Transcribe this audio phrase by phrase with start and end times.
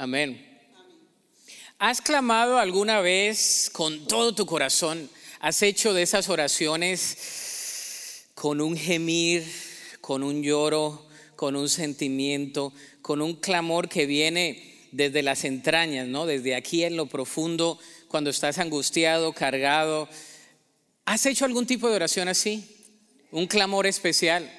[0.00, 0.42] Amén.
[1.78, 5.10] ¿Has clamado alguna vez con todo tu corazón?
[5.40, 9.44] ¿Has hecho de esas oraciones con un gemir,
[10.00, 16.24] con un lloro, con un sentimiento, con un clamor que viene desde las entrañas, ¿no?
[16.24, 17.78] Desde aquí en lo profundo,
[18.08, 20.08] cuando estás angustiado, cargado.
[21.04, 22.64] ¿Has hecho algún tipo de oración así?
[23.32, 24.50] Un clamor especial.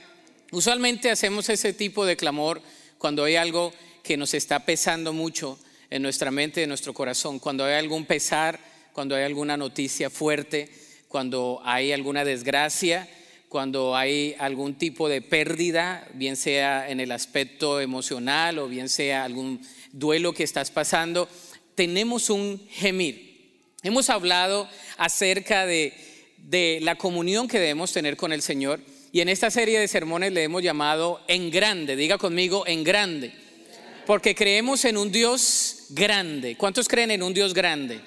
[0.51, 2.61] Usualmente hacemos ese tipo de clamor
[2.99, 3.73] cuando hay algo
[4.03, 5.59] que nos está pesando mucho
[5.89, 8.59] en nuestra mente, en nuestro corazón, cuando hay algún pesar,
[8.93, 10.69] cuando hay alguna noticia fuerte,
[11.07, 13.07] cuando hay alguna desgracia,
[13.49, 19.25] cuando hay algún tipo de pérdida, bien sea en el aspecto emocional o bien sea
[19.25, 19.59] algún
[19.91, 21.27] duelo que estás pasando,
[21.75, 23.31] tenemos un gemir.
[23.83, 25.93] Hemos hablado acerca de,
[26.81, 28.79] la comunión que debemos tener con el Señor
[29.11, 33.33] y en esta serie de sermones le hemos llamado en grande, diga conmigo en grande,
[34.11, 36.57] porque creemos en un Dios grande.
[36.57, 38.01] ¿Cuántos creen en un Dios grande?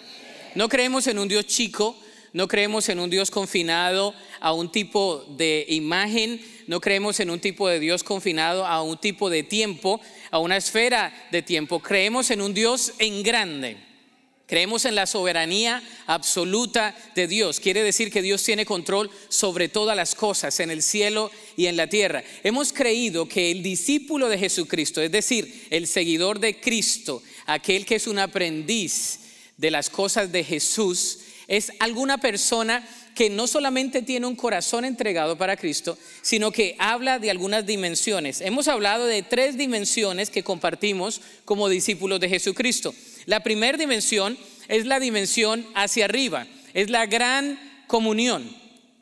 [0.55, 1.97] No creemos en un Dios chico,
[2.35, 7.41] no creemos en un Dios confinado a un tipo de imagen, no creemos en un
[7.41, 9.99] tipo de Dios confinado a un tipo de tiempo,
[10.31, 11.81] a una esfera de tiempo.
[11.81, 13.79] Creemos en un Dios en grande.
[14.47, 17.61] Creemos en la soberanía absoluta de Dios.
[17.61, 21.79] Quiere decir que Dios tiene control sobre todas las cosas en el cielo y en
[21.79, 22.23] la tierra.
[22.43, 27.95] Hemos creído que el discípulo de Jesucristo, es decir, el seguidor de Cristo, aquel que
[27.95, 29.21] es un aprendiz
[29.57, 35.39] de las cosas de Jesús, es alguna persona que no solamente tiene un corazón entregado
[35.39, 38.41] para Cristo, sino que habla de algunas dimensiones.
[38.41, 42.95] Hemos hablado de tres dimensiones que compartimos como discípulos de Jesucristo.
[43.27, 44.37] La primera dimensión
[44.69, 48.51] es la dimensión hacia arriba, es la gran comunión.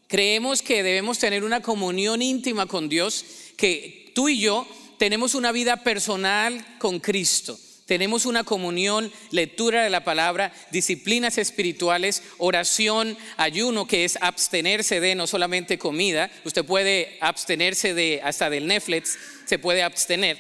[0.09, 3.25] Creemos que debemos tener una comunión íntima con Dios,
[3.57, 4.69] que tú y yo
[4.99, 7.59] tenemos una vida personal con Cristo
[7.93, 15.15] tenemos una comunión, lectura de la palabra, disciplinas espirituales, oración, ayuno, que es abstenerse de
[15.15, 20.39] no solamente comida, usted puede abstenerse de hasta del Netflix, se puede abstener,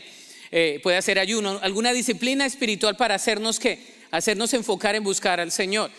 [0.50, 5.52] eh, puede hacer ayuno, alguna disciplina espiritual para hacernos que, hacernos enfocar en buscar al
[5.52, 5.90] Señor.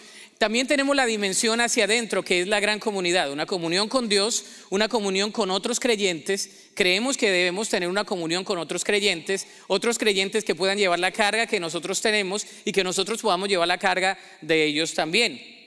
[0.43, 4.43] También tenemos la dimensión hacia adentro, que es la gran comunidad, una comunión con Dios,
[4.69, 6.67] una comunión con otros creyentes.
[6.73, 11.11] Creemos que debemos tener una comunión con otros creyentes, otros creyentes que puedan llevar la
[11.11, 15.62] carga que nosotros tenemos y que nosotros podamos llevar la carga de ellos también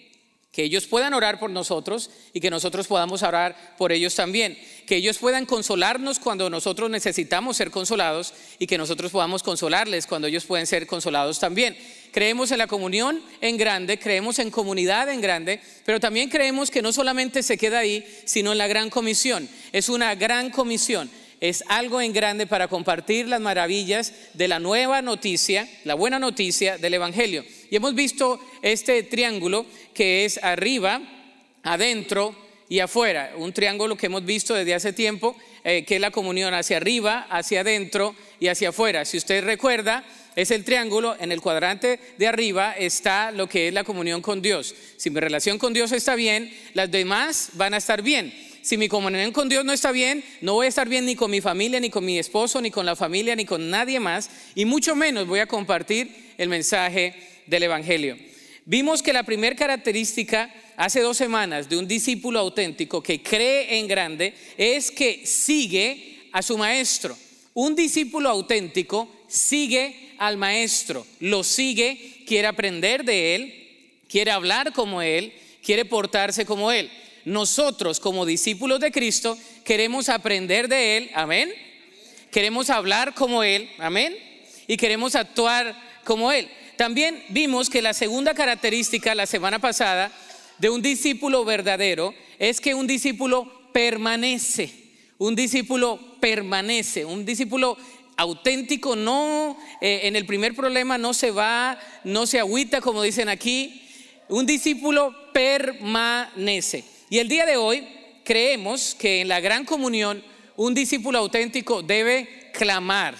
[0.56, 4.56] que ellos puedan orar por nosotros y que nosotros podamos orar por ellos también,
[4.86, 10.28] que ellos puedan consolarnos cuando nosotros necesitamos ser consolados y que nosotros podamos consolarles cuando
[10.28, 11.76] ellos pueden ser consolados también.
[12.10, 16.80] Creemos en la comunión en grande, creemos en comunidad en grande, pero también creemos que
[16.80, 19.50] no solamente se queda ahí, sino en la gran comisión.
[19.72, 25.02] Es una gran comisión es algo en grande para compartir las maravillas de la nueva
[25.02, 27.44] noticia, la buena noticia del Evangelio.
[27.70, 31.00] Y hemos visto este triángulo que es arriba,
[31.62, 32.34] adentro
[32.68, 33.32] y afuera.
[33.36, 37.26] Un triángulo que hemos visto desde hace tiempo, eh, que es la comunión hacia arriba,
[37.30, 39.04] hacia adentro y hacia afuera.
[39.04, 40.04] Si usted recuerda,
[40.34, 44.42] es el triángulo, en el cuadrante de arriba está lo que es la comunión con
[44.42, 44.74] Dios.
[44.96, 48.32] Si mi relación con Dios está bien, las demás van a estar bien
[48.66, 51.30] si mi comunión con Dios no está bien, no voy a estar bien ni con
[51.30, 54.64] mi familia, ni con mi esposo, ni con la familia, ni con nadie más, y
[54.64, 57.14] mucho menos voy a compartir el mensaje
[57.46, 58.16] del Evangelio.
[58.64, 63.86] Vimos que la primera característica hace dos semanas de un discípulo auténtico que cree en
[63.86, 67.16] grande es que sigue a su maestro.
[67.54, 73.54] Un discípulo auténtico sigue al maestro, lo sigue, quiere aprender de él,
[74.08, 75.32] quiere hablar como él,
[75.62, 76.90] quiere portarse como él
[77.26, 81.52] nosotros como discípulos de Cristo queremos aprender de Él, amén.
[82.30, 84.16] Queremos hablar como Él, amén.
[84.68, 86.48] Y queremos actuar como Él.
[86.76, 90.12] También vimos que la segunda característica la semana pasada
[90.58, 94.72] de un discípulo verdadero es que un discípulo permanece,
[95.18, 97.76] un discípulo permanece, un discípulo
[98.16, 103.28] auténtico no eh, en el primer problema no se va, no se agüita como dicen
[103.28, 103.82] aquí,
[104.28, 106.84] un discípulo permanece.
[107.10, 107.86] Y el día de hoy
[108.24, 110.22] creemos que en la gran comunión
[110.56, 113.14] un discípulo auténtico debe clamar,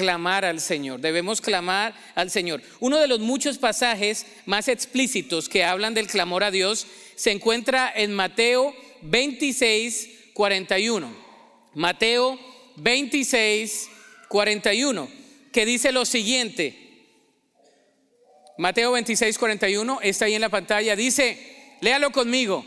[0.00, 2.62] clamar al Señor, debemos clamar al Señor.
[2.80, 6.86] Uno de los muchos pasajes más explícitos que hablan del clamor a Dios
[7.16, 11.14] se encuentra en Mateo 26, 41.
[11.74, 12.40] Mateo
[12.76, 13.90] 26,
[14.28, 15.10] 41,
[15.52, 16.74] que dice lo siguiente.
[18.56, 22.64] Mateo 26, 41, está ahí en la pantalla, dice, léalo conmigo.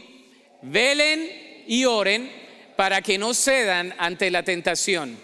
[0.61, 2.31] Velen y oren
[2.75, 5.17] para que no cedan ante la tentación,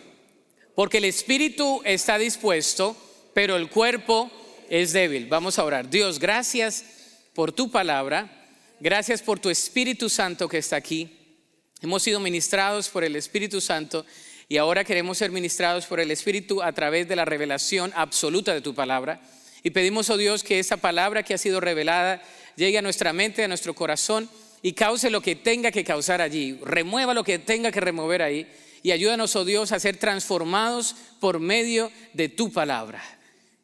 [0.79, 2.95] porque el espíritu está dispuesto,
[3.33, 4.31] pero el cuerpo
[4.69, 5.25] es débil.
[5.25, 5.89] Vamos a orar.
[5.89, 6.85] Dios, gracias
[7.33, 8.47] por tu palabra.
[8.79, 11.43] Gracias por tu Espíritu Santo que está aquí.
[11.81, 14.05] Hemos sido ministrados por el Espíritu Santo
[14.47, 18.61] y ahora queremos ser ministrados por el Espíritu a través de la revelación absoluta de
[18.61, 19.19] tu palabra.
[19.63, 22.23] Y pedimos, oh Dios, que esa palabra que ha sido revelada
[22.55, 24.29] llegue a nuestra mente, a nuestro corazón
[24.61, 26.57] y cause lo que tenga que causar allí.
[26.63, 28.47] Remueva lo que tenga que remover ahí.
[28.81, 33.03] Y ayúdanos, oh Dios, a ser transformados por medio de tu palabra.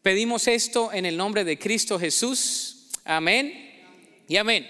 [0.01, 2.87] Pedimos esto en el nombre de Cristo Jesús.
[3.05, 3.81] Amén
[4.27, 4.67] y amén.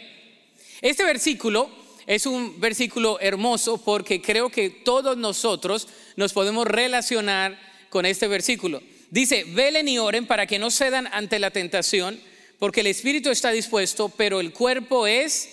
[0.82, 1.70] Este versículo
[2.06, 7.60] es un versículo hermoso porque creo que todos nosotros nos podemos relacionar
[7.90, 8.82] con este versículo.
[9.10, 12.20] Dice, velen y oren para que no cedan ante la tentación,
[12.60, 15.50] porque el espíritu está dispuesto, pero el cuerpo es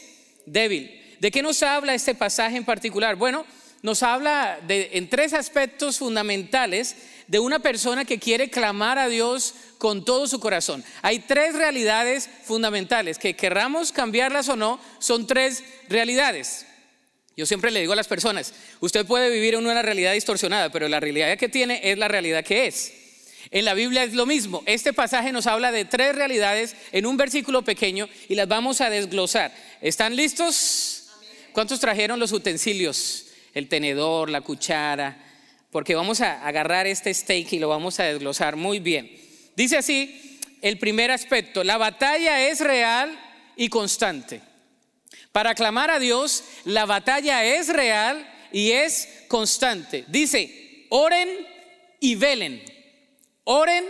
[0.46, 1.00] débil.
[1.20, 3.16] ¿De qué nos habla este pasaje en particular?
[3.16, 3.46] Bueno,
[3.82, 6.96] nos habla de, en tres aspectos fundamentales
[7.26, 10.84] de una persona que quiere clamar a Dios con todo su corazón.
[11.02, 16.67] Hay tres realidades fundamentales, que querramos cambiarlas o no, son tres realidades.
[17.37, 20.88] Yo siempre le digo a las personas, usted puede vivir en una realidad distorsionada, pero
[20.88, 22.93] la realidad que tiene es la realidad que es.
[23.50, 24.62] En la Biblia es lo mismo.
[24.67, 28.90] Este pasaje nos habla de tres realidades en un versículo pequeño y las vamos a
[28.90, 29.52] desglosar.
[29.81, 31.08] ¿Están listos?
[31.52, 33.31] ¿Cuántos trajeron los utensilios?
[33.54, 35.16] El tenedor, la cuchara,
[35.70, 39.10] porque vamos a agarrar este steak y lo vamos a desglosar muy bien.
[39.56, 43.19] Dice así el primer aspecto, la batalla es real
[43.56, 44.40] y constante.
[45.32, 50.05] Para clamar a Dios, la batalla es real y es constante.
[50.08, 51.28] Dice, oren
[52.00, 52.62] y velen.
[53.44, 53.84] Oren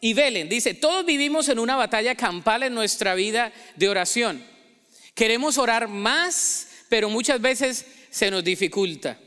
[0.00, 0.48] y velen.
[0.48, 4.44] Dice, todos vivimos en una batalla campal en nuestra vida de oración.
[5.14, 9.18] Queremos orar más, pero muchas veces se nos dificulta.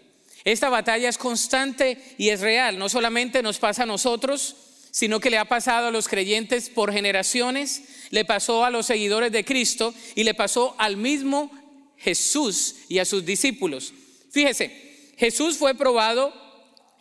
[0.46, 2.78] Esta batalla es constante y es real.
[2.78, 4.56] No solamente nos pasa a nosotros,
[4.92, 9.32] sino que le ha pasado a los creyentes por generaciones, le pasó a los seguidores
[9.32, 11.52] de Cristo y le pasó al mismo
[11.98, 13.94] Jesús y a sus discípulos.
[14.32, 16.32] Fíjese, Jesús fue probado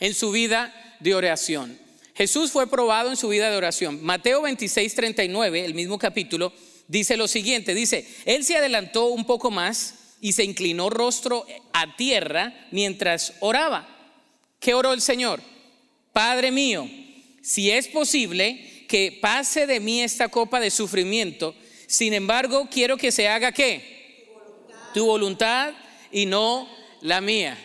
[0.00, 1.78] en su vida de oración.
[2.14, 4.02] Jesús fue probado en su vida de oración.
[4.02, 6.52] Mateo 26, 39, el mismo capítulo,
[6.88, 11.44] dice lo siguiente, dice, Él se adelantó un poco más y se inclinó rostro
[11.74, 13.86] a tierra mientras oraba.
[14.58, 15.42] ¿Qué oró el Señor?
[16.14, 16.88] Padre mío,
[17.42, 21.54] si es posible que pase de mí esta copa de sufrimiento,
[21.86, 24.32] sin embargo quiero que se haga qué?
[24.94, 25.74] Tu voluntad
[26.10, 27.58] y no la mía.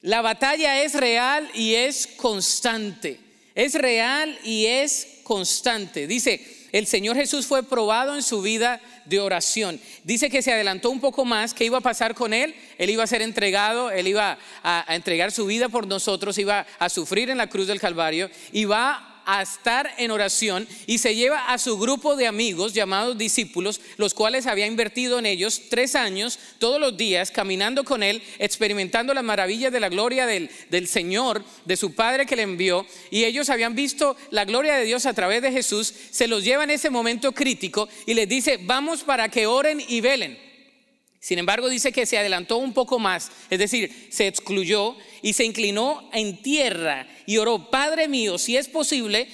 [0.00, 3.20] La batalla es real y es constante.
[3.54, 6.06] Es real y es constante.
[6.06, 6.40] Dice,
[6.72, 9.78] el Señor Jesús fue probado en su vida de oración.
[10.04, 12.54] Dice que se adelantó un poco más, ¿qué iba a pasar con él?
[12.78, 16.66] Él iba a ser entregado, él iba a, a entregar su vida por nosotros, iba
[16.78, 21.14] a sufrir en la cruz del Calvario, y va a estar en oración y se
[21.14, 25.94] lleva a su grupo de amigos llamados discípulos, los cuales había invertido en ellos tres
[25.94, 30.88] años, todos los días, caminando con él, experimentando las maravillas de la gloria del, del
[30.88, 35.06] Señor, de su Padre que le envió, y ellos habían visto la gloria de Dios
[35.06, 39.02] a través de Jesús, se los lleva en ese momento crítico y les dice, vamos
[39.02, 40.51] para que oren y velen.
[41.22, 45.44] Sin embargo, dice que se adelantó un poco más, es decir, se excluyó y se
[45.44, 49.28] inclinó en tierra y oró, Padre mío, si es posible,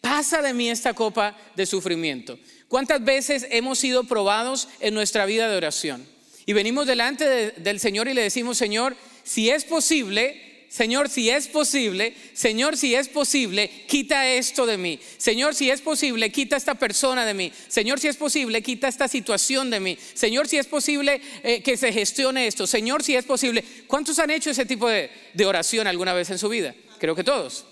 [0.00, 2.38] pasa de mí esta copa de sufrimiento.
[2.68, 6.06] ¿Cuántas veces hemos sido probados en nuestra vida de oración?
[6.46, 11.48] Y venimos delante del Señor y le decimos, Señor, si es posible, Señor, si es
[11.48, 14.98] posible, Señor, si es posible, quita esto de mí.
[15.18, 17.52] Señor, si es posible, quita esta persona de mí.
[17.68, 19.98] Señor, si es posible, quita esta situación de mí.
[20.14, 22.66] Señor, si es posible, eh, que se gestione esto.
[22.66, 23.62] Señor, si es posible.
[23.86, 25.10] ¿Cuántos han hecho ese tipo de
[25.44, 26.74] oración alguna vez en su vida?
[26.98, 27.66] Creo que todos.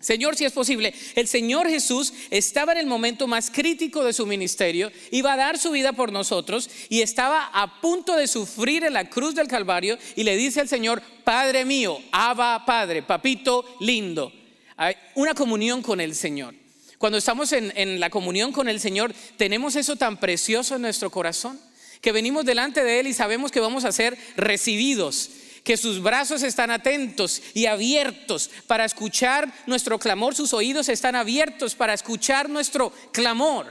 [0.00, 4.26] Señor, si es posible, el Señor Jesús estaba en el momento más crítico de su
[4.26, 8.92] ministerio, iba a dar su vida por nosotros y estaba a punto de sufrir en
[8.92, 14.32] la cruz del Calvario y le dice al Señor, Padre mío, Abba Padre, papito lindo,
[14.76, 16.54] hay una comunión con el Señor.
[16.98, 21.10] Cuando estamos en, en la comunión con el Señor, tenemos eso tan precioso en nuestro
[21.10, 21.58] corazón,
[22.00, 25.30] que venimos delante de Él y sabemos que vamos a ser recibidos
[25.64, 31.74] que sus brazos están atentos y abiertos para escuchar nuestro clamor, sus oídos están abiertos
[31.74, 33.66] para escuchar nuestro clamor.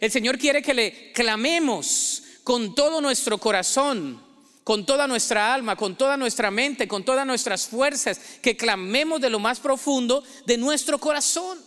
[0.00, 4.22] El Señor quiere que le clamemos con todo nuestro corazón,
[4.64, 9.30] con toda nuestra alma, con toda nuestra mente, con todas nuestras fuerzas, que clamemos de
[9.30, 11.58] lo más profundo de nuestro corazón.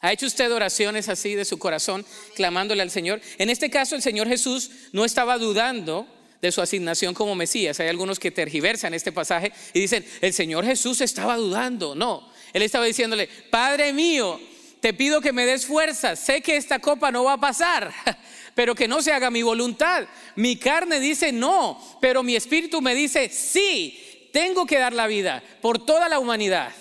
[0.00, 3.20] ¿Ha hecho usted oraciones así de su corazón, clamándole al Señor?
[3.38, 6.06] En este caso, el Señor Jesús no estaba dudando
[6.40, 7.80] de su asignación como Mesías.
[7.80, 11.94] Hay algunos que tergiversan este pasaje y dicen, el Señor Jesús estaba dudando.
[11.94, 14.40] No, él estaba diciéndole, Padre mío,
[14.80, 16.16] te pido que me des fuerza.
[16.16, 17.92] Sé que esta copa no va a pasar,
[18.54, 20.06] pero que no se haga mi voluntad.
[20.36, 25.42] Mi carne dice no, pero mi espíritu me dice sí, tengo que dar la vida
[25.60, 26.72] por toda la humanidad.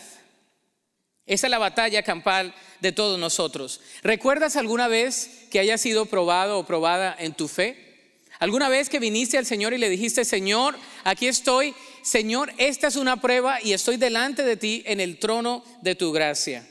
[1.26, 3.82] Esa es la batalla campal de todos nosotros.
[4.02, 7.89] ¿Recuerdas alguna vez que haya sido probado o probada en tu fe?
[8.40, 12.96] ¿Alguna vez que viniste al Señor y le dijiste, Señor, aquí estoy, Señor, esta es
[12.96, 16.66] una prueba y estoy delante de ti en el trono de tu gracia?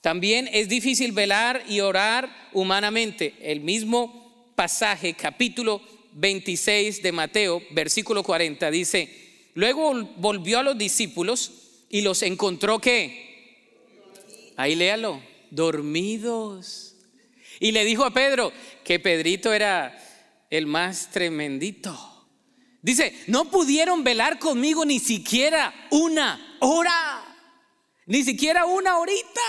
[0.00, 3.34] También es difícil velar y orar humanamente.
[3.42, 5.82] El mismo pasaje, capítulo
[6.14, 11.52] 26 de Mateo, versículo 40, dice, luego volvió a los discípulos
[11.90, 16.96] y los encontró que, ahí léalo, dormidos.
[17.60, 18.52] Y le dijo a Pedro
[18.84, 19.96] que Pedrito era
[20.52, 22.28] el más tremendito.
[22.82, 27.24] Dice, no pudieron velar conmigo ni siquiera una hora,
[28.04, 29.40] ni siquiera una horita.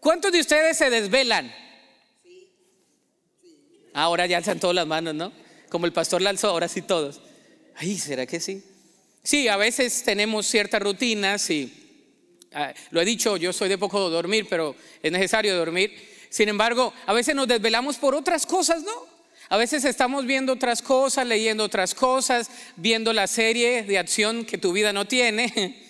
[0.00, 1.54] ¿Cuántos de ustedes se desvelan?
[3.94, 5.32] Ahora ya alzan todas las manos, ¿no?
[5.68, 7.20] Como el pastor la alzó, ahora sí todos.
[7.76, 8.64] Ay, ¿será que sí?
[9.22, 14.10] Sí, a veces tenemos ciertas rutinas y ah, lo he dicho, yo soy de poco
[14.10, 15.94] dormir, pero es necesario dormir.
[16.28, 19.15] Sin embargo, a veces nos desvelamos por otras cosas, ¿no?
[19.48, 24.58] A veces estamos viendo otras cosas, leyendo otras cosas, viendo la serie de acción que
[24.58, 25.84] tu vida no tiene.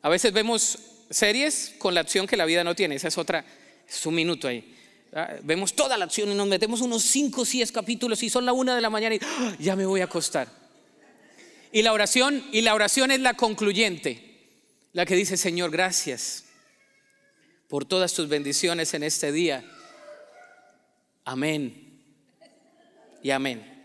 [0.00, 0.78] A veces vemos
[1.10, 2.94] series con la acción que la vida no tiene.
[2.94, 3.44] Esa es otra,
[3.86, 4.74] es un minuto ahí.
[5.12, 8.46] Ah, vemos toda la acción y nos metemos unos 5 o 10 capítulos y son
[8.46, 9.56] la una de la mañana y ¡ah!
[9.58, 10.48] ya me voy a acostar.
[11.70, 14.48] Y la oración, y la oración es la concluyente,
[14.92, 16.44] la que dice, Señor, gracias
[17.68, 19.64] por todas tus bendiciones en este día.
[21.26, 22.00] Amén.
[23.20, 23.76] Y amén.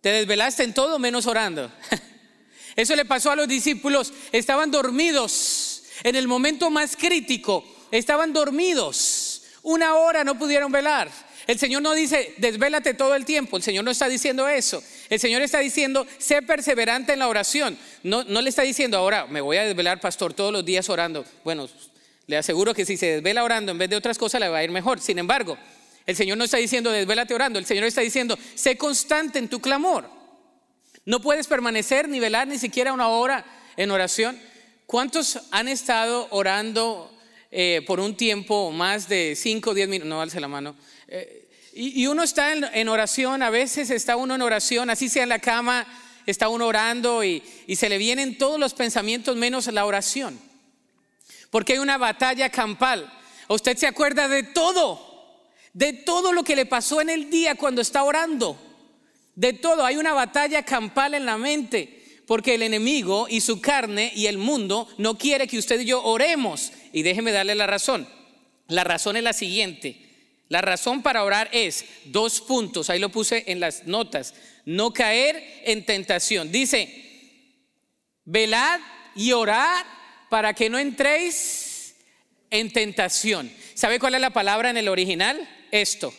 [0.00, 1.70] Te desvelaste en todo menos orando.
[2.76, 4.12] Eso le pasó a los discípulos.
[4.32, 7.62] Estaban dormidos en el momento más crítico.
[7.90, 9.42] Estaban dormidos.
[9.62, 11.10] Una hora no pudieron velar.
[11.46, 13.58] El Señor no dice, desvélate todo el tiempo.
[13.58, 14.82] El Señor no está diciendo eso.
[15.10, 17.76] El Señor está diciendo, sé perseverante en la oración.
[18.02, 21.22] No, no le está diciendo, ahora me voy a desvelar, pastor, todos los días orando.
[21.44, 21.68] Bueno,
[22.26, 24.64] le aseguro que si se desvela orando en vez de otras cosas le va a
[24.64, 25.00] ir mejor.
[25.00, 25.58] Sin embargo,
[26.06, 27.58] el Señor no está diciendo desvélate orando.
[27.58, 30.08] El Señor está diciendo, sé constante en tu clamor.
[31.04, 33.44] No puedes permanecer ni velar ni siquiera una hora
[33.76, 34.38] en oración.
[34.86, 37.10] ¿Cuántos han estado orando
[37.50, 40.08] eh, por un tiempo más de 5 o 10 minutos?
[40.08, 40.76] No alce la mano.
[41.08, 45.30] Eh, y, uno está en, oración, a veces está uno en oración, así sea en
[45.30, 45.86] la cama,
[46.26, 50.38] está uno orando y, y se le vienen todos los pensamientos menos la oración.
[51.52, 53.12] Porque hay una batalla campal.
[53.46, 55.44] Usted se acuerda de todo,
[55.74, 58.56] de todo lo que le pasó en el día cuando está orando.
[59.34, 64.10] De todo, hay una batalla campal en la mente, porque el enemigo y su carne
[64.16, 66.72] y el mundo no quiere que usted y yo oremos.
[66.90, 68.08] Y déjeme darle la razón.
[68.68, 70.38] La razón es la siguiente.
[70.48, 75.62] La razón para orar es dos puntos, ahí lo puse en las notas, no caer
[75.64, 76.50] en tentación.
[76.50, 76.88] Dice,
[78.24, 78.80] velad
[79.14, 79.84] y orad
[80.32, 81.94] para que no entréis
[82.48, 83.52] en tentación.
[83.74, 85.46] ¿Sabe cuál es la palabra en el original?
[85.70, 86.14] Esto,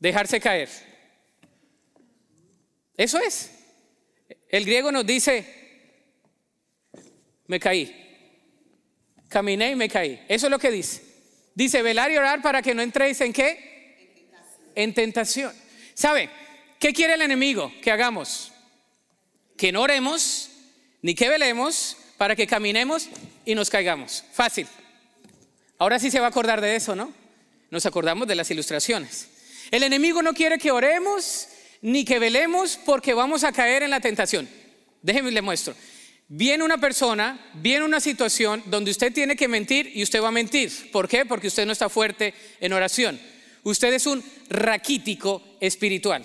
[0.00, 0.68] Dejarse caer.
[2.96, 3.48] Eso es.
[4.48, 5.46] El griego nos dice,
[7.46, 7.94] me caí.
[9.28, 10.20] Caminé y me caí.
[10.28, 11.00] Eso es lo que dice.
[11.54, 14.32] Dice, velar y orar para que no entréis en qué?
[14.74, 15.54] En tentación.
[15.94, 16.28] ¿Sabe?
[16.80, 18.50] ¿Qué quiere el enemigo que hagamos?
[19.56, 20.50] Que no oremos
[21.04, 23.10] ni que velemos para que caminemos
[23.44, 24.24] y nos caigamos.
[24.32, 24.66] Fácil.
[25.76, 27.12] Ahora sí se va a acordar de eso, ¿no?
[27.70, 29.28] Nos acordamos de las ilustraciones.
[29.70, 31.46] El enemigo no quiere que oremos
[31.82, 34.48] ni que velemos porque vamos a caer en la tentación.
[35.02, 35.74] Déjenme le muestro.
[36.28, 40.32] Viene una persona, viene una situación donde usted tiene que mentir y usted va a
[40.32, 40.90] mentir.
[40.90, 41.26] ¿Por qué?
[41.26, 43.20] Porque usted no está fuerte en oración.
[43.62, 46.24] Usted es un raquítico espiritual.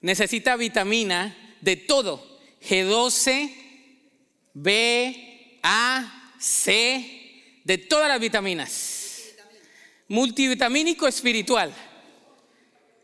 [0.00, 2.34] Necesita vitamina de todo.
[2.68, 3.63] G12,
[4.54, 9.34] B, A, C, de todas las vitaminas.
[10.08, 11.72] Multivitamínico espiritual.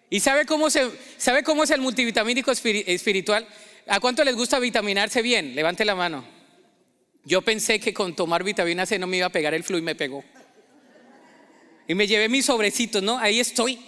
[0.09, 3.47] ¿Y sabe cómo, se, sabe cómo es el multivitamínico espiritual?
[3.87, 5.55] ¿A cuánto les gusta vitaminarse bien?
[5.55, 6.25] Levante la mano.
[7.25, 9.83] Yo pensé que con tomar vitamina C no me iba a pegar el flu y
[9.83, 10.25] me pegó.
[11.87, 13.19] Y me llevé mis sobrecitos, ¿no?
[13.19, 13.79] Ahí estoy.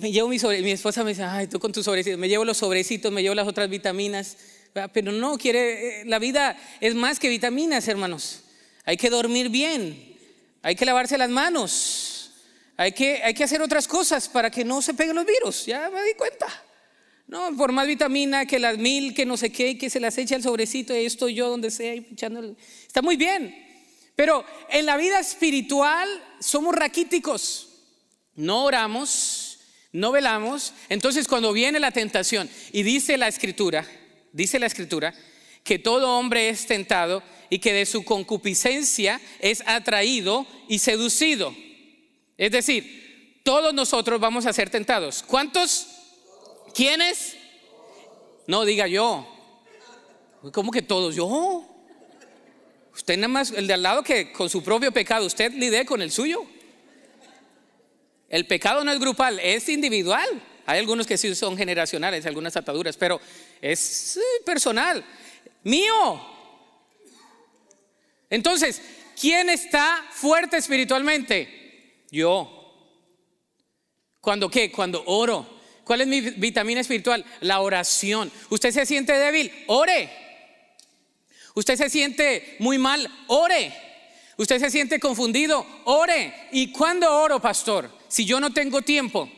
[0.00, 0.64] Me llevo mis sobrecitos.
[0.64, 2.18] Mi esposa me dice, ay, tú con tus sobrecitos.
[2.18, 4.36] Me llevo los sobrecitos, me llevo las otras vitaminas.
[4.92, 8.42] Pero no, quiere, eh, la vida es más que vitaminas, hermanos.
[8.84, 10.18] Hay que dormir bien.
[10.62, 12.32] Hay que lavarse las manos.
[12.76, 15.88] Hay que, hay que hacer otras cosas para que no se peguen los virus, ya
[15.90, 16.46] me di cuenta.
[17.28, 20.34] No, por más vitamina que las mil, que no sé qué, que se las echa
[20.34, 22.56] el sobrecito, y estoy yo donde sea, echando.
[22.86, 23.54] Está muy bien.
[24.16, 26.08] Pero en la vida espiritual
[26.40, 27.68] somos raquíticos.
[28.34, 29.60] No oramos,
[29.92, 30.74] no velamos.
[30.88, 33.86] Entonces cuando viene la tentación y dice la escritura,
[34.34, 35.14] dice la escritura,
[35.62, 41.54] que todo hombre es tentado y que de su concupiscencia es atraído y seducido.
[42.36, 45.22] Es decir, todos nosotros vamos a ser tentados.
[45.22, 45.86] ¿Cuántos?
[46.74, 47.36] ¿Quiénes?
[48.46, 49.26] No diga yo.
[50.52, 51.14] ¿Cómo que todos?
[51.14, 51.64] Yo.
[52.92, 56.02] Usted nada más, el de al lado que con su propio pecado, usted lidé con
[56.02, 56.44] el suyo.
[58.28, 60.28] El pecado no es grupal, es individual.
[60.66, 63.20] Hay algunos que sí son generacionales, algunas ataduras, pero
[63.72, 65.02] es personal,
[65.62, 66.20] mío.
[68.28, 68.82] Entonces,
[69.18, 72.04] ¿quién está fuerte espiritualmente?
[72.10, 72.50] Yo.
[74.20, 74.70] ¿Cuándo qué?
[74.70, 75.60] Cuando oro.
[75.82, 77.24] ¿Cuál es mi vitamina espiritual?
[77.40, 78.30] La oración.
[78.50, 79.50] ¿Usted se siente débil?
[79.66, 80.10] Ore.
[81.54, 83.10] ¿Usted se siente muy mal?
[83.28, 83.72] Ore.
[84.36, 85.66] ¿Usted se siente confundido?
[85.84, 86.48] Ore.
[86.52, 87.90] ¿Y cuándo oro, pastor?
[88.08, 89.30] Si yo no tengo tiempo.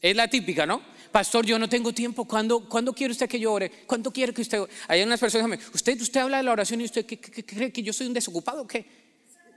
[0.00, 0.82] Es la típica, ¿no?
[1.12, 2.24] Pastor, yo no tengo tiempo.
[2.24, 3.70] ¿Cuándo, ¿cuándo quiere usted que yo ore?
[3.86, 4.62] ¿Cuándo quiere que usted?
[4.88, 7.72] Hay unas personas que me usted, usted habla de la oración y usted ¿qué, cree
[7.72, 8.86] que yo soy un desocupado o qué?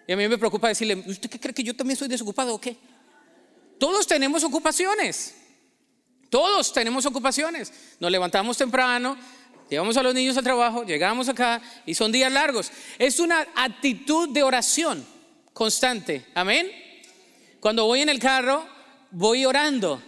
[0.07, 2.59] Y a mí me preocupa decirle, ¿usted qué cree que yo también soy desocupado o
[2.59, 2.75] qué?
[3.79, 5.35] Todos tenemos ocupaciones.
[6.29, 7.71] Todos tenemos ocupaciones.
[7.99, 9.15] Nos levantamos temprano,
[9.69, 12.71] llevamos a los niños al trabajo, llegamos acá y son días largos.
[12.97, 15.05] Es una actitud de oración
[15.53, 16.25] constante.
[16.33, 16.71] Amén.
[17.59, 18.65] Cuando voy en el carro,
[19.11, 20.01] voy orando.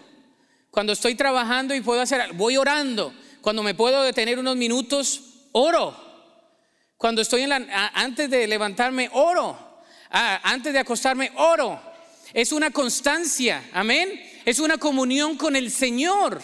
[0.76, 3.14] Cuando estoy trabajando y puedo hacer, voy orando.
[3.40, 5.22] Cuando me puedo detener unos minutos,
[5.54, 5.96] oro.
[6.98, 9.58] Cuando estoy en la, antes de levantarme, oro.
[10.10, 11.80] Antes de acostarme, oro.
[12.34, 14.22] Es una constancia, amén.
[14.44, 16.42] Es una comunión con el Señor.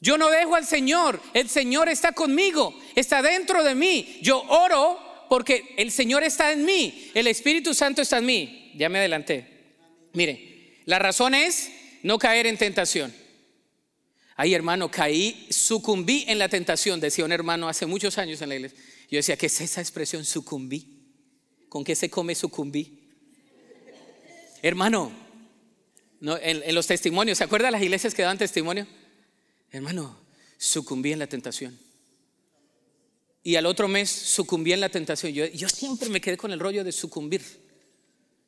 [0.00, 4.20] Yo no dejo al Señor, el Señor está conmigo, está dentro de mí.
[4.22, 8.72] Yo oro porque el Señor está en mí, el Espíritu Santo está en mí.
[8.74, 9.74] Ya me adelanté.
[10.14, 11.72] Mire, la razón es
[12.08, 13.12] no caer en tentación.
[14.34, 18.54] Ay, hermano, caí, sucumbí en la tentación, decía un hermano hace muchos años en la
[18.54, 18.78] iglesia.
[19.10, 21.02] Yo decía, ¿qué es esa expresión sucumbí?
[21.68, 23.10] ¿Con qué se come sucumbí?
[24.62, 25.12] Hermano,
[26.22, 28.86] en, los testimonios, ¿se acuerdan las iglesias que daban testimonio?
[29.70, 30.18] Hermano,
[30.56, 31.78] sucumbí en la tentación.
[33.42, 35.34] Y al otro mes sucumbí en la tentación.
[35.34, 37.42] Yo, siempre me quedé con el rollo de sucumbir.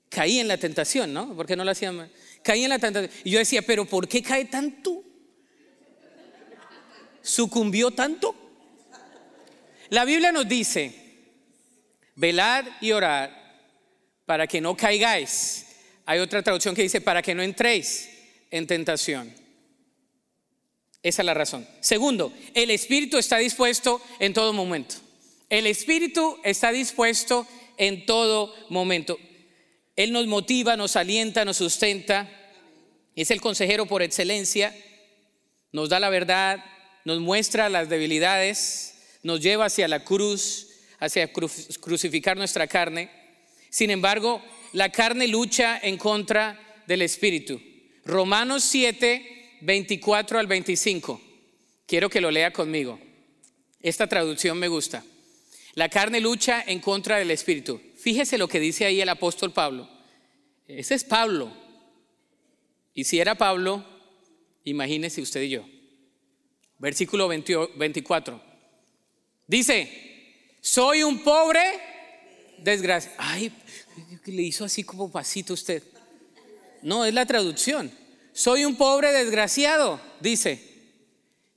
[0.08, 1.36] Caí en la tentación, ¿no?
[1.36, 2.10] Porque no lo hacían
[2.42, 3.12] caí en la tentación.
[3.24, 5.02] Y yo decía, pero ¿por qué cae tanto?
[7.22, 8.34] ¿Sucumbió tanto?
[9.90, 10.94] La Biblia nos dice,
[12.14, 13.30] velad y orad
[14.24, 15.66] para que no caigáis.
[16.06, 18.08] Hay otra traducción que dice, para que no entréis
[18.50, 19.34] en tentación.
[21.02, 21.66] Esa es la razón.
[21.80, 24.96] Segundo, el Espíritu está dispuesto en todo momento.
[25.48, 29.18] El Espíritu está dispuesto en todo momento.
[30.00, 32.26] Él nos motiva, nos alienta, nos sustenta.
[33.14, 34.74] Es el consejero por excelencia.
[35.72, 36.64] Nos da la verdad,
[37.04, 40.68] nos muestra las debilidades, nos lleva hacia la cruz,
[41.00, 43.10] hacia crucificar nuestra carne.
[43.68, 47.60] Sin embargo, la carne lucha en contra del Espíritu.
[48.06, 51.20] Romanos 7, 24 al 25.
[51.84, 52.98] Quiero que lo lea conmigo.
[53.82, 55.04] Esta traducción me gusta.
[55.74, 57.82] La carne lucha en contra del Espíritu.
[58.00, 59.89] Fíjese lo que dice ahí el apóstol Pablo.
[60.78, 61.52] Ese es Pablo.
[62.94, 63.84] Y si era Pablo,
[64.64, 65.64] imagínese usted y yo.
[66.78, 68.42] Versículo 24.
[69.46, 71.60] Dice, soy un pobre
[72.58, 73.16] desgraciado.
[73.18, 73.52] Ay,
[74.26, 75.82] le hizo así como pasito usted.
[76.82, 77.90] No, es la traducción.
[78.32, 80.68] Soy un pobre desgraciado, dice.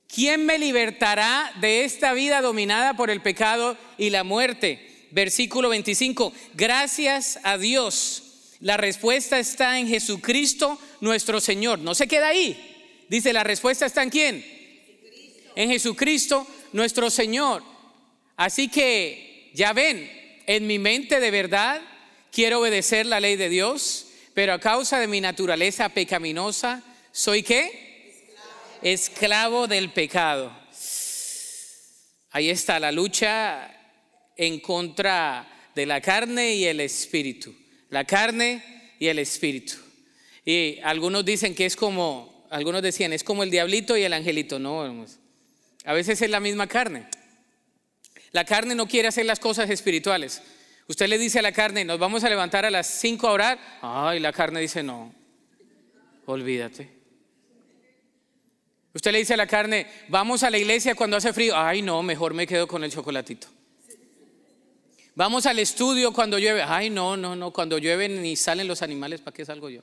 [0.06, 4.94] ¿Quién me libertará de esta vida dominada por el pecado y la muerte?
[5.14, 8.23] versículo 25, gracias a Dios.
[8.64, 11.80] La respuesta está en Jesucristo nuestro Señor.
[11.80, 13.04] No se queda ahí.
[13.10, 14.42] Dice, la respuesta está en quién?
[15.54, 17.62] En Jesucristo nuestro Señor.
[18.36, 20.10] Así que, ya ven,
[20.46, 21.82] en mi mente de verdad
[22.32, 28.24] quiero obedecer la ley de Dios, pero a causa de mi naturaleza pecaminosa, ¿soy qué?
[28.80, 30.56] Esclavo del pecado.
[32.30, 33.70] Ahí está la lucha
[34.38, 37.54] en contra de la carne y el espíritu.
[37.94, 38.60] La carne
[38.98, 39.74] y el espíritu.
[40.44, 44.58] Y algunos dicen que es como, algunos decían, es como el diablito y el angelito.
[44.58, 45.06] No,
[45.84, 47.06] a veces es la misma carne.
[48.32, 50.42] La carne no quiere hacer las cosas espirituales.
[50.88, 53.58] Usted le dice a la carne, nos vamos a levantar a las 5 a orar.
[53.80, 55.14] Ay, la carne dice no.
[56.26, 56.90] olvídate.
[58.92, 61.56] Usted le dice a la carne, vamos a la iglesia cuando hace frío.
[61.56, 63.53] Ay, no, mejor me quedo con el chocolatito.
[65.16, 66.62] Vamos al estudio cuando llueve.
[66.62, 69.82] Ay, no, no, no, cuando llueven ni salen los animales, ¿para qué salgo yo?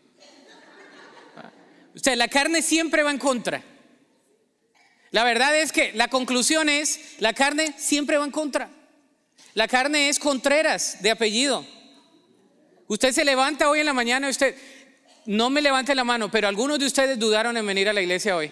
[1.95, 3.63] Usted, la carne siempre va en contra.
[5.11, 8.69] La verdad es que la conclusión es, la carne siempre va en contra.
[9.53, 11.65] La carne es Contreras de apellido.
[12.87, 14.55] Usted se levanta hoy en la mañana, usted,
[15.25, 18.35] no me levante la mano, pero algunos de ustedes dudaron en venir a la iglesia
[18.35, 18.51] hoy.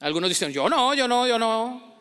[0.00, 1.94] Algunos dicen, yo no, yo no, yo no.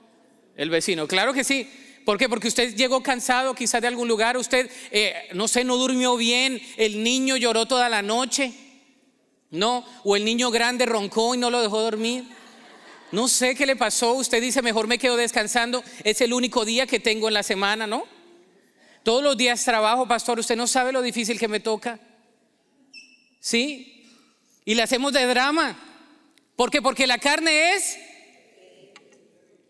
[0.56, 1.70] El vecino, claro que sí.
[2.06, 2.28] ¿Por qué?
[2.28, 6.62] Porque usted llegó cansado quizás de algún lugar, usted, eh, no sé, no durmió bien,
[6.78, 8.54] el niño lloró toda la noche,
[9.52, 9.86] ¿no?
[10.04, 12.26] O el niño grande roncó y no lo dejó dormir.
[13.12, 16.88] No sé qué le pasó, usted dice, mejor me quedo descansando, es el único día
[16.88, 18.06] que tengo en la semana, ¿no?
[19.04, 22.00] Todos los días trabajo, pastor, usted no sabe lo difícil que me toca.
[23.40, 24.08] ¿Sí?
[24.66, 25.78] Y le hacemos de drama.
[26.56, 26.82] ¿Por qué?
[26.82, 27.98] Porque la carne es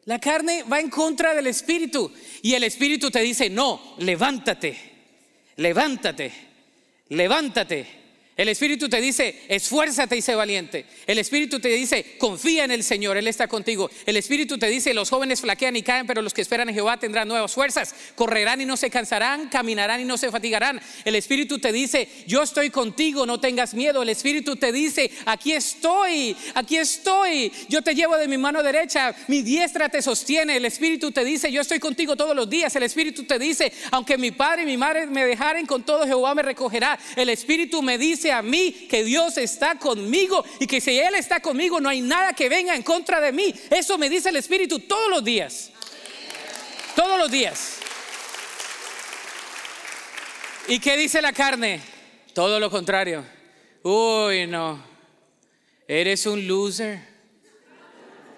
[0.05, 2.11] la carne va en contra del espíritu
[2.41, 4.77] y el espíritu te dice, no, levántate,
[5.57, 6.31] levántate,
[7.09, 8.02] levántate.
[8.35, 10.85] El Espíritu te dice, esfuérzate y sé valiente.
[11.05, 13.91] El Espíritu te dice, confía en el Señor, Él está contigo.
[14.07, 16.97] El Espíritu te dice, los jóvenes flaquean y caen, pero los que esperan en Jehová
[16.97, 17.93] tendrán nuevas fuerzas.
[18.15, 20.81] Correrán y no se cansarán, caminarán y no se fatigarán.
[21.05, 24.01] El Espíritu te dice, yo estoy contigo, no tengas miedo.
[24.01, 27.51] El Espíritu te dice, aquí estoy, aquí estoy.
[27.69, 30.57] Yo te llevo de mi mano derecha, mi diestra te sostiene.
[30.57, 32.75] El Espíritu te dice, yo estoy contigo todos los días.
[32.75, 36.33] El Espíritu te dice, aunque mi padre y mi madre me dejaren, con todo Jehová
[36.33, 36.97] me recogerá.
[37.15, 41.39] El Espíritu me dice, a mí que Dios está conmigo y que si Él está
[41.39, 43.53] conmigo no hay nada que venga en contra de mí.
[43.69, 45.71] Eso me dice el Espíritu todos los días.
[46.95, 47.77] Todos los días.
[50.67, 51.81] ¿Y qué dice la carne?
[52.33, 53.25] Todo lo contrario.
[53.83, 54.83] Uy, no.
[55.87, 57.13] Eres un loser.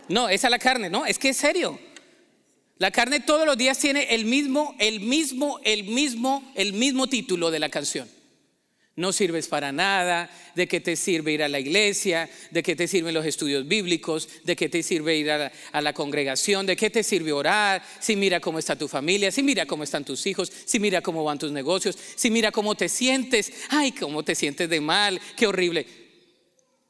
[0.08, 1.80] No, esa es la carne, no, es que es serio.
[2.78, 7.50] La carne todos los días tiene el mismo, el mismo, el mismo, el mismo título
[7.50, 8.10] de la canción.
[8.98, 12.88] No sirves para nada, de qué te sirve ir a la iglesia, de qué te
[12.88, 17.04] sirven los estudios bíblicos, de qué te sirve ir a la, congregación, de qué te
[17.04, 20.80] sirve orar, si mira cómo está tu familia, si mira cómo están tus hijos, si
[20.80, 24.80] mira cómo van tus negocios, si mira cómo te sientes, ay, cómo te sientes de
[24.80, 25.86] mal, qué horrible.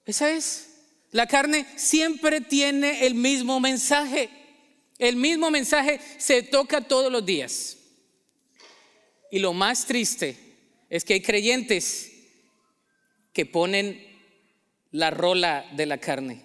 [0.06, 0.70] Esa es.
[1.12, 4.30] La carne siempre tiene el mismo mensaje.
[5.00, 7.78] El mismo mensaje se toca todos los días.
[9.32, 10.45] Y lo más triste
[10.90, 12.12] es que hay creyentes
[13.34, 14.06] que ponen
[14.92, 16.42] la rola de la carne,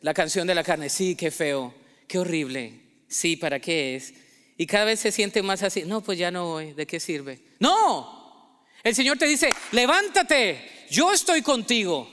[0.00, 1.74] la canción de la carne, sí, qué feo,
[2.06, 4.12] qué horrible, sí, ¿para qué es?
[4.56, 7.40] Y cada vez se siente más así, no, pues ya no voy, ¿de qué sirve?
[7.58, 12.10] No, el Señor te dice, levántate, yo estoy contigo.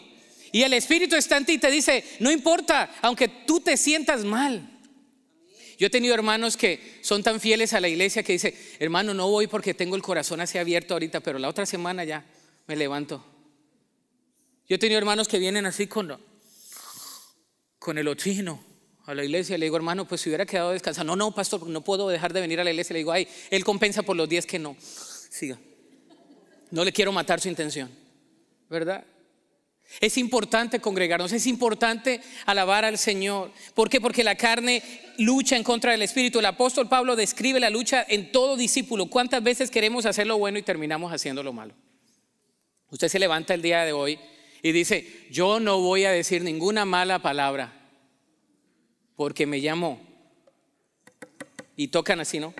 [0.51, 4.23] Y el Espíritu está en ti y te dice, no importa, aunque tú te sientas
[4.23, 4.76] mal,
[5.77, 9.29] yo he tenido hermanos que son tan fieles a la iglesia que dice, hermano, no
[9.29, 12.25] voy porque tengo el corazón así abierto ahorita, pero la otra semana ya
[12.65, 13.23] me levanto.
[14.67, 16.17] Yo he tenido hermanos que vienen así con,
[17.79, 18.61] con el oxígeno
[19.05, 19.57] a la iglesia.
[19.57, 21.15] Le digo, hermano, pues si hubiera quedado descansando.
[21.15, 22.93] No, no, pastor, no puedo dejar de venir a la iglesia.
[22.93, 24.75] Le digo, ay, él compensa por los días que no.
[24.79, 25.57] Siga.
[26.71, 27.89] No le quiero matar su intención,
[28.69, 29.05] ¿verdad?
[29.99, 33.51] Es importante congregarnos, es importante alabar al Señor.
[33.73, 34.01] ¿Por qué?
[34.01, 34.83] Porque la carne
[35.17, 36.39] lucha en contra del Espíritu.
[36.39, 39.07] El apóstol Pablo describe la lucha en todo discípulo.
[39.07, 41.73] ¿Cuántas veces queremos hacer lo bueno y terminamos haciendo lo malo?
[42.91, 44.19] Usted se levanta el día de hoy
[44.61, 47.73] y dice, yo no voy a decir ninguna mala palabra
[49.15, 49.99] porque me llamo.
[51.75, 52.53] Y tocan así, ¿no?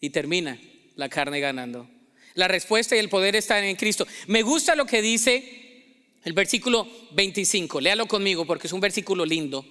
[0.00, 0.58] Y termina
[0.96, 1.88] la carne ganando.
[2.34, 4.06] La respuesta y el poder están en Cristo.
[4.26, 5.60] Me gusta lo que dice
[6.24, 7.80] el versículo 25.
[7.80, 9.64] Léalo conmigo porque es un versículo lindo.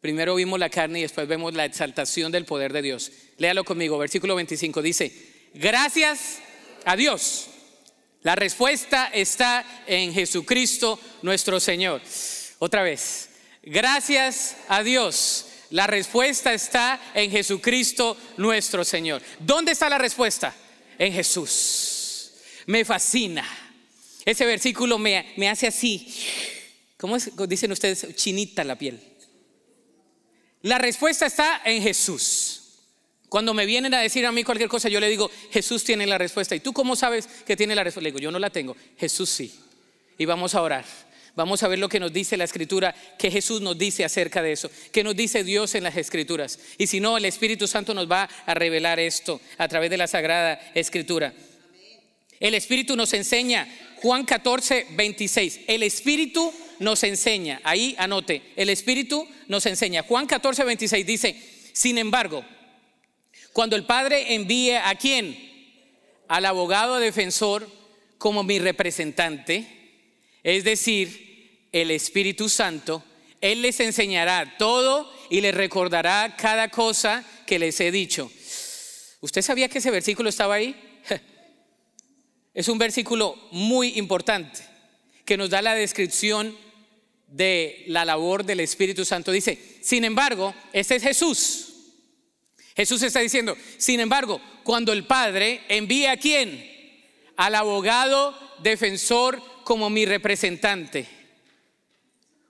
[0.00, 3.10] Primero vimos la carne y después vemos la exaltación del poder de Dios.
[3.38, 3.98] Léalo conmigo.
[3.98, 5.12] Versículo 25 dice,
[5.54, 6.38] gracias
[6.84, 7.48] a Dios.
[8.22, 12.02] La respuesta está en Jesucristo nuestro Señor.
[12.58, 13.30] Otra vez,
[13.62, 15.46] gracias a Dios.
[15.70, 19.22] La respuesta está en Jesucristo nuestro Señor.
[19.40, 20.54] ¿Dónde está la respuesta?
[20.98, 22.32] En Jesús.
[22.66, 23.46] Me fascina.
[24.24, 26.12] Ese versículo me, me hace así.
[26.96, 27.16] ¿Cómo
[27.48, 28.14] dicen ustedes?
[28.16, 29.00] Chinita la piel.
[30.62, 32.62] La respuesta está en Jesús.
[33.28, 36.18] Cuando me vienen a decir a mí cualquier cosa, yo le digo, Jesús tiene la
[36.18, 36.54] respuesta.
[36.54, 38.02] ¿Y tú cómo sabes que tiene la respuesta?
[38.02, 38.76] Le digo, yo no la tengo.
[38.96, 39.54] Jesús sí.
[40.18, 40.84] Y vamos a orar.
[41.36, 44.52] Vamos a ver lo que nos dice la escritura, que Jesús nos dice acerca de
[44.52, 46.58] eso, que nos dice Dios en las escrituras.
[46.78, 50.06] Y si no, el Espíritu Santo nos va a revelar esto a través de la
[50.06, 51.34] sagrada escritura.
[52.40, 53.68] El Espíritu nos enseña,
[54.00, 60.04] Juan 14, 26, el Espíritu nos enseña, ahí anote, el Espíritu nos enseña.
[60.04, 61.36] Juan 14, 26 dice,
[61.74, 62.44] sin embargo,
[63.52, 65.38] cuando el Padre envíe a quién?
[66.28, 67.70] Al abogado defensor
[68.16, 69.66] como mi representante,
[70.42, 71.25] es decir,
[71.72, 73.02] el Espíritu Santo,
[73.40, 78.30] Él les enseñará todo y les recordará cada cosa que les he dicho.
[79.20, 80.74] ¿Usted sabía que ese versículo estaba ahí?
[82.54, 84.62] Es un versículo muy importante
[85.26, 86.56] que nos da la descripción
[87.26, 89.30] de la labor del Espíritu Santo.
[89.30, 91.74] Dice, sin embargo, este es Jesús.
[92.74, 96.70] Jesús está diciendo, sin embargo, cuando el Padre envía a quién?
[97.36, 101.06] Al abogado defensor como mi representante.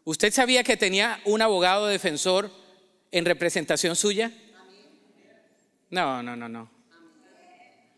[0.07, 2.49] ¿Usted sabía que tenía un abogado defensor
[3.11, 4.31] en representación suya?
[5.91, 6.71] No, no, no, no.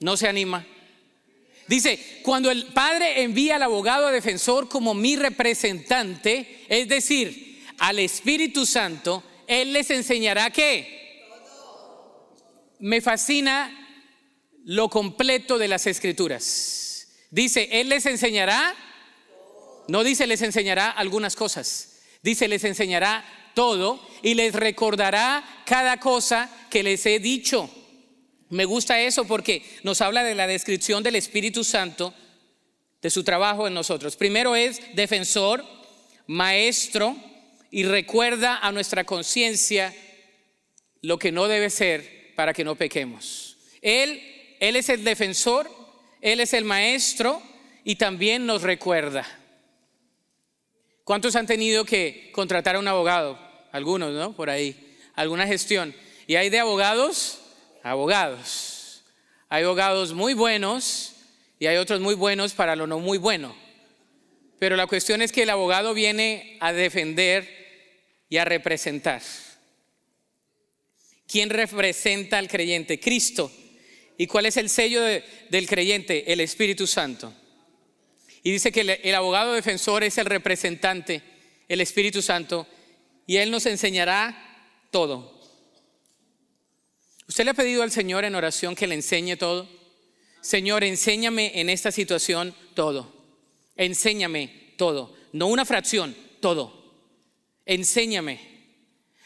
[0.01, 0.67] No se anima.
[1.67, 8.65] Dice, cuando el Padre envía al abogado defensor como mi representante, es decir, al Espíritu
[8.65, 11.27] Santo, Él les enseñará qué.
[12.79, 13.71] Me fascina
[14.65, 17.07] lo completo de las escrituras.
[17.31, 18.75] Dice, Él les enseñará,
[19.89, 21.88] no dice les enseñará algunas cosas,
[22.23, 27.71] dice les enseñará todo y les recordará cada cosa que les he dicho.
[28.51, 32.15] Me gusta eso porque nos habla de la descripción del Espíritu Santo,
[33.03, 34.17] de su trabajo en nosotros.
[34.17, 35.65] Primero es defensor,
[36.27, 37.17] maestro
[37.71, 39.95] y recuerda a nuestra conciencia
[41.03, 43.57] lo que no debe ser para que no pequemos.
[43.83, 44.23] Él,
[44.61, 45.71] él es el defensor,
[46.21, 47.43] Él es el maestro
[47.85, 49.27] y también nos recuerda.
[51.09, 53.39] ¿Cuántos han tenido que contratar a un abogado?
[53.73, 54.35] Algunos, ¿no?
[54.35, 55.95] Por ahí, alguna gestión.
[56.27, 57.41] Y hay de abogados
[57.83, 59.05] abogados.
[59.49, 61.15] Hay abogados muy buenos
[61.59, 63.57] y hay otros muy buenos para lo no muy bueno.
[64.59, 67.49] Pero la cuestión es que el abogado viene a defender
[68.29, 69.23] y a representar.
[71.27, 73.01] ¿Quién representa al creyente?
[73.01, 73.51] Cristo.
[74.19, 76.31] ¿Y cuál es el sello del creyente?
[76.31, 77.33] El Espíritu Santo.
[78.49, 81.21] Y dice que el abogado defensor es el representante,
[81.69, 82.67] el Espíritu Santo,
[83.27, 85.39] y Él nos enseñará todo.
[87.29, 89.69] ¿Usted le ha pedido al Señor en oración que le enseñe todo?
[90.41, 93.13] Señor, enséñame en esta situación todo.
[93.77, 95.15] Enséñame todo.
[95.35, 96.95] No una fracción, todo.
[97.67, 98.41] Enséñame.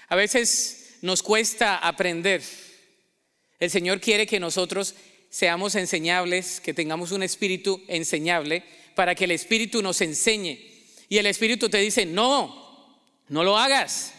[0.08, 2.42] A veces nos cuesta aprender.
[3.60, 4.96] El Señor quiere que nosotros
[5.30, 10.58] seamos enseñables, que tengamos un espíritu enseñable, para que el espíritu nos enseñe.
[11.08, 12.96] Y el espíritu te dice, no,
[13.28, 14.14] no lo hagas,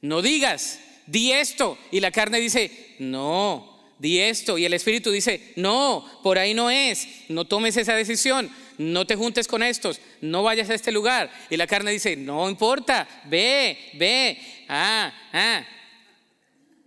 [0.00, 1.78] no digas, di esto.
[1.90, 4.58] Y la carne dice, no, di esto.
[4.58, 9.16] Y el Espíritu dice, no, por ahí no es, no tomes esa decisión, no te
[9.16, 11.30] juntes con estos, no vayas a este lugar.
[11.50, 15.66] Y la carne dice, no importa, ve, ve, ah, ah.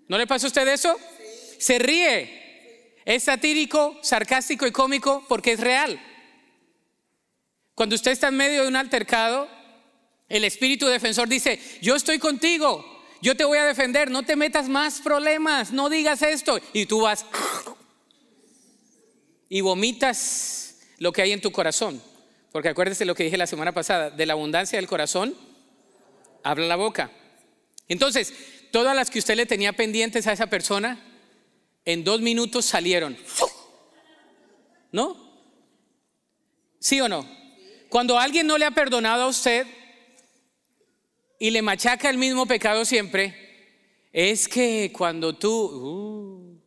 [0.07, 0.95] ¿No le pasa a usted eso?
[1.57, 2.39] Se ríe.
[3.05, 5.99] Es satírico, sarcástico y cómico porque es real.
[7.81, 9.49] Cuando usted está en medio de un altercado,
[10.29, 12.85] el espíritu defensor dice, yo estoy contigo,
[13.23, 16.59] yo te voy a defender, no te metas más problemas, no digas esto.
[16.73, 17.25] Y tú vas
[19.49, 21.99] y vomitas lo que hay en tu corazón.
[22.51, 25.35] Porque acuérdese lo que dije la semana pasada, de la abundancia del corazón,
[26.43, 27.09] habla la boca.
[27.87, 28.31] Entonces,
[28.71, 31.03] todas las que usted le tenía pendientes a esa persona,
[31.85, 33.17] en dos minutos salieron.
[34.91, 35.17] ¿No?
[36.77, 37.40] ¿Sí o no?
[37.91, 39.67] Cuando alguien no le ha perdonado a usted,
[41.37, 43.35] y le machaca el mismo pecado siempre,
[44.13, 46.61] es que cuando tú, uh,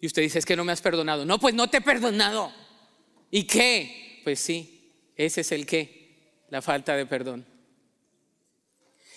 [0.00, 1.26] y usted dice, es que no me has perdonado.
[1.26, 2.50] No, pues no te he perdonado.
[3.30, 4.22] ¿Y qué?
[4.24, 7.44] Pues sí, ese es el qué, la falta de perdón.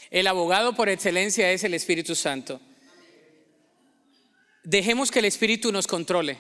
[0.09, 2.59] El abogado por excelencia es el Espíritu Santo.
[4.65, 6.37] Dejemos que el Espíritu nos controle.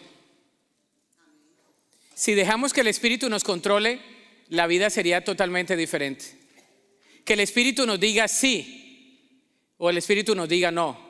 [2.13, 4.19] Si dejamos que el Espíritu nos controle,
[4.51, 6.25] la vida sería totalmente diferente
[7.23, 9.39] que el Espíritu nos diga sí
[9.77, 11.09] o el Espíritu nos diga no.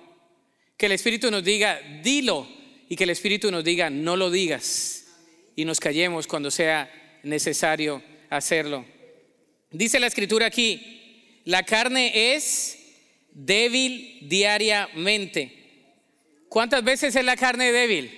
[0.77, 2.47] Que el Espíritu nos diga dilo
[2.87, 5.07] y que el Espíritu nos diga no lo digas
[5.55, 6.91] y nos callemos cuando sea
[7.23, 8.85] necesario hacerlo.
[9.71, 12.77] Dice la escritura aquí, la carne es
[13.31, 15.51] débil diariamente.
[16.47, 18.11] ¿Cuántas veces es la carne débil?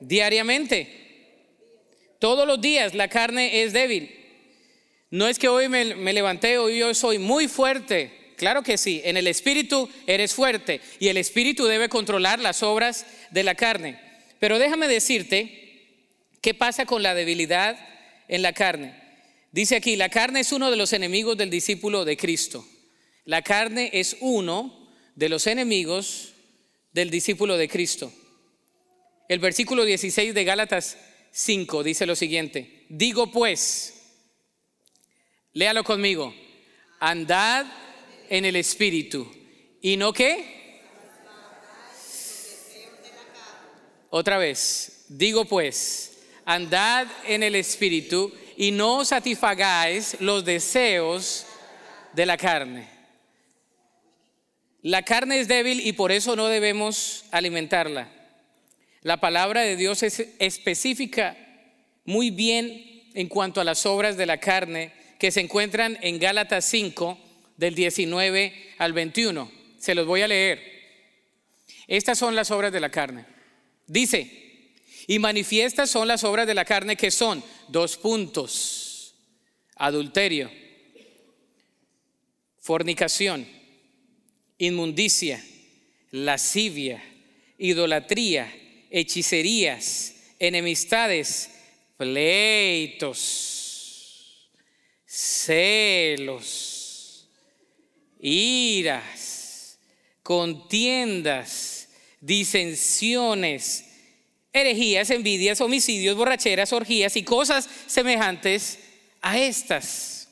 [0.00, 1.03] Diariamente.
[2.24, 4.10] Todos los días la carne es débil.
[5.10, 8.32] No es que hoy me, levanté, hoy yo soy muy fuerte.
[8.38, 13.04] Claro que sí, en el espíritu eres fuerte y el espíritu debe controlar las obras
[13.30, 14.00] de la carne.
[14.38, 16.00] Pero déjame decirte
[16.40, 17.76] ¿Qué pasa con la debilidad
[18.28, 18.94] en la carne?
[19.52, 22.66] Dice aquí, la carne es uno de los enemigos del discípulo de Cristo.
[23.26, 26.32] La carne es uno de los enemigos
[26.94, 28.10] del discípulo de Cristo.
[29.28, 30.96] El versículo 16 de Gálatas
[31.36, 33.94] 5 dice lo siguiente, digo pues,
[35.52, 36.32] léalo conmigo,
[37.00, 37.66] andad
[38.28, 39.28] en el Espíritu
[39.82, 40.80] y no qué.
[44.10, 51.46] Otra vez, digo pues, andad en el Espíritu y no satisfagáis los deseos
[52.12, 52.88] de la carne.
[54.82, 58.13] La carne es débil y por eso no debemos alimentarla.
[59.04, 61.36] La palabra de Dios es específica
[62.06, 66.64] muy bien en cuanto a las obras de la carne que se encuentran en Gálatas
[66.64, 67.18] 5
[67.58, 69.52] del 19 al 21.
[69.78, 70.58] Se los voy a leer.
[71.86, 73.26] Estas son las obras de la carne.
[73.86, 74.72] Dice,
[75.06, 79.16] y manifiestas son las obras de la carne que son dos puntos.
[79.76, 80.50] Adulterio,
[82.58, 83.46] fornicación,
[84.56, 85.44] inmundicia,
[86.10, 87.04] lascivia,
[87.58, 88.63] idolatría,
[88.94, 91.50] hechicerías, enemistades,
[91.96, 93.34] pleitos,
[95.04, 96.48] celos,
[98.20, 99.80] iras,
[100.22, 101.88] contiendas,
[102.20, 103.84] disensiones,
[104.52, 108.78] herejías, envidias, homicidios, borracheras, orgías y cosas semejantes
[109.20, 110.28] a estas,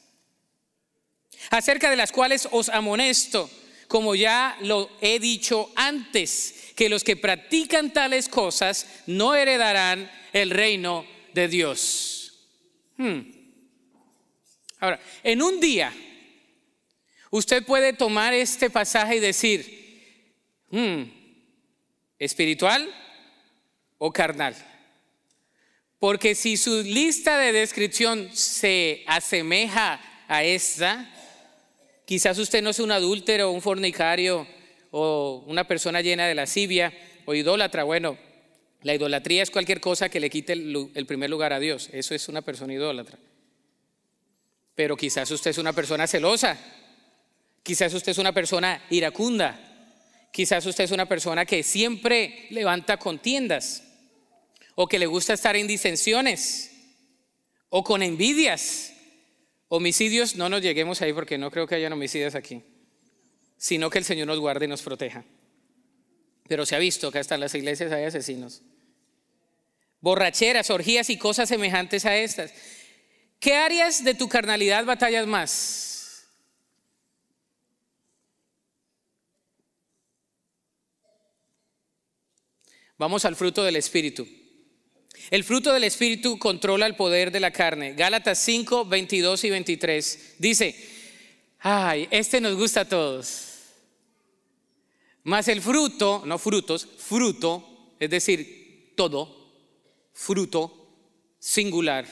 [1.50, 3.50] acerca de las cuales os amonesto,
[3.88, 10.50] como ya lo he dicho antes, que los que practican tales cosas no heredarán el
[10.50, 12.48] reino de Dios.
[12.96, 13.20] Hmm.
[14.78, 15.92] Ahora, en un día,
[17.30, 21.02] usted puede tomar este pasaje y decir, hmm,
[22.18, 22.92] espiritual
[23.98, 24.56] o carnal.
[25.98, 31.08] Porque si su lista de descripción se asemeja a esta,
[32.04, 34.46] quizás usted no es un adúltero, un fornicario
[34.92, 36.92] o una persona llena de lascivia
[37.24, 37.82] o idólatra.
[37.82, 38.18] Bueno,
[38.82, 41.88] la idolatría es cualquier cosa que le quite el, primer lugar a Dios.
[41.92, 43.18] Eso es una persona idólatra.
[44.74, 46.58] Pero quizás usted es una persona celosa.
[47.62, 49.58] Quizás usted es una persona iracunda.
[50.30, 53.84] Quizás usted es una persona que siempre levanta contiendas.
[54.74, 56.70] O que le gusta estar en disensiones.
[57.70, 58.92] O con envidias.
[59.68, 62.62] Homicidios, no nos lleguemos ahí porque no creo que hayan homicidios aquí.
[63.62, 65.24] Sino que el Señor nos guarde y nos proteja.
[66.48, 68.62] Pero se ha visto que hasta en las iglesias hay asesinos
[70.02, 72.52] borracheras, orgías y cosas semejantes a estas.
[73.40, 76.26] ¿Qué áreas de tu carnalidad batallas más?
[82.98, 84.28] Vamos al fruto del Espíritu.
[85.30, 87.94] El fruto del Espíritu controla el poder de la carne.
[87.94, 90.34] Gálatas 5, 22 y 23.
[90.38, 90.74] Dice,
[91.60, 93.51] ay, este nos gusta a todos.
[95.24, 99.52] Mas el fruto, no frutos, fruto, es decir, todo,
[100.12, 100.82] fruto
[101.38, 102.06] singular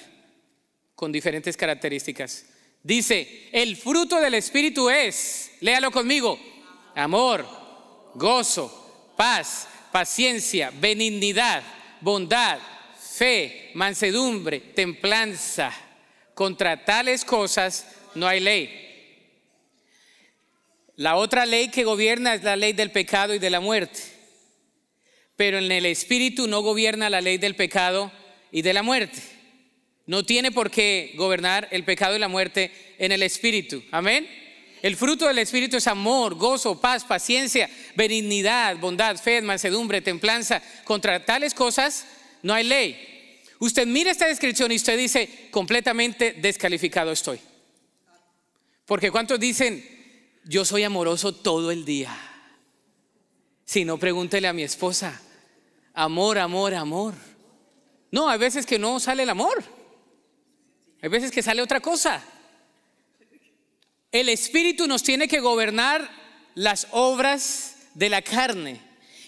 [0.94, 2.46] con diferentes características.
[2.83, 6.38] Dice, el fruto del Espíritu es, léalo conmigo,
[6.94, 7.46] amor,
[8.14, 11.62] gozo, paz, paciencia, benignidad,
[12.01, 12.59] bondad,
[12.99, 15.73] fe, mansedumbre, templanza.
[16.35, 18.89] Contra tales cosas no hay ley.
[21.00, 24.00] La otra ley que gobierna es la ley del pecado y de la muerte
[25.40, 28.12] pero en el Espíritu no gobierna la ley del pecado
[28.52, 29.22] y de la muerte.
[30.04, 33.82] No tiene por qué gobernar el pecado y la muerte en el Espíritu.
[33.90, 34.28] Amén.
[34.82, 40.60] El fruto del Espíritu es amor, gozo, paz, paciencia, benignidad, bondad, fe, mansedumbre, templanza.
[40.84, 42.04] Contra tales cosas
[42.42, 43.40] no hay ley.
[43.60, 47.40] Usted mira esta descripción y usted dice, completamente descalificado estoy.
[48.84, 49.82] Porque ¿cuántos dicen,
[50.50, 52.14] yo soy amoroso todo el día?
[53.64, 55.22] Si no, pregúntele a mi esposa
[55.94, 57.14] amor, amor, amor.
[58.10, 59.62] No, hay veces que no sale el amor.
[61.02, 62.22] Hay veces que sale otra cosa.
[64.10, 66.10] El Espíritu nos tiene que gobernar
[66.54, 68.81] las obras de la carne.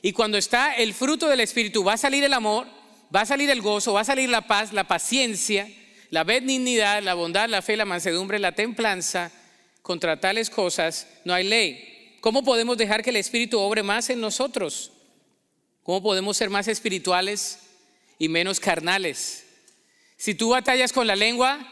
[0.03, 2.67] Y cuando está el fruto del Espíritu, va a salir el amor,
[3.15, 5.69] va a salir el gozo, va a salir la paz, la paciencia,
[6.11, 9.31] la benignidad, la bondad, la fe, la mansedumbre, la templanza.
[9.83, 12.17] Contra tales cosas no hay ley.
[12.21, 14.93] ¿Cómo podemos dejar que el Espíritu obre más en nosotros?
[15.83, 17.59] ¿Cómo podemos ser más espirituales
[18.19, 19.45] y menos carnales?
[20.17, 21.69] Si tú batallas con la lengua,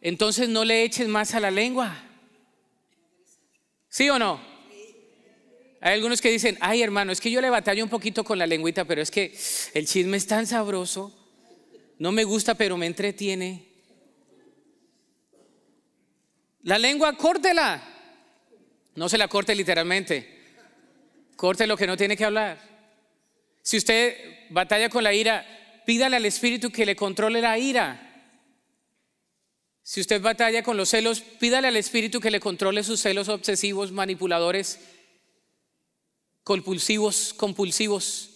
[0.00, 2.02] entonces no le eches más a la lengua.
[3.90, 4.40] ¿Sí o no?
[5.82, 8.46] Hay algunos que dicen, ay hermano, es que yo le batallo un poquito con la
[8.46, 9.36] lengüita, pero es que
[9.74, 11.12] el chisme es tan sabroso.
[11.98, 13.71] No me gusta, pero me entretiene.
[16.62, 17.82] La lengua, córtela.
[18.94, 20.40] No se la corte literalmente.
[21.36, 22.58] Corte lo que no tiene que hablar.
[23.62, 28.08] Si usted batalla con la ira, pídale al Espíritu que le controle la ira.
[29.82, 33.90] Si usted batalla con los celos, pídale al Espíritu que le controle sus celos obsesivos,
[33.90, 34.78] manipuladores,
[36.44, 38.30] compulsivos, compulsivos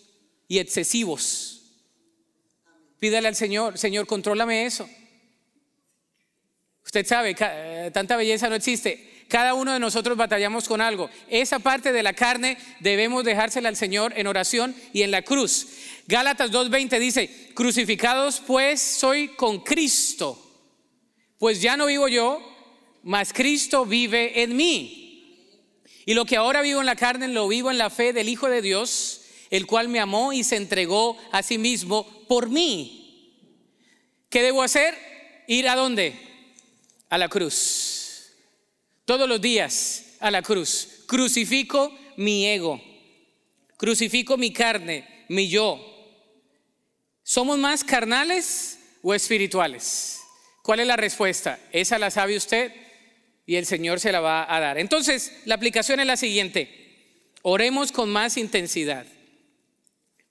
[0.48, 1.62] y excesivos.
[2.98, 4.88] Pídale al Señor, Señor, contrólame eso.
[6.96, 9.26] Usted sabe, eh, tanta belleza no existe.
[9.28, 11.10] Cada uno de nosotros batallamos con algo.
[11.28, 15.66] Esa parte de la carne debemos dejársela al Señor en oración y en la cruz.
[16.06, 20.42] Gálatas 2.20 dice, crucificados pues soy con Cristo.
[21.36, 22.40] Pues ya no vivo yo,
[23.02, 25.82] mas Cristo vive en mí.
[26.06, 28.48] Y lo que ahora vivo en la carne, lo vivo en la fe del Hijo
[28.48, 29.20] de Dios,
[29.50, 33.36] el cual me amó y se entregó a sí mismo por mí.
[34.30, 34.94] ¿Qué debo hacer?
[35.46, 36.24] Ir a dónde?
[37.08, 37.96] A la cruz
[39.06, 41.04] todos los días a la cruz.
[41.06, 42.82] Crucifico mi ego,
[43.78, 45.80] crucifico mi carne, mi yo.
[47.22, 50.20] ¿Somos más carnales o espirituales?
[50.62, 51.58] ¿Cuál es la respuesta?
[51.72, 52.72] Esa la sabe usted
[53.46, 54.78] y el Señor se la va a dar.
[54.78, 57.32] Entonces, la aplicación es la siguiente.
[57.42, 59.06] Oremos con más intensidad.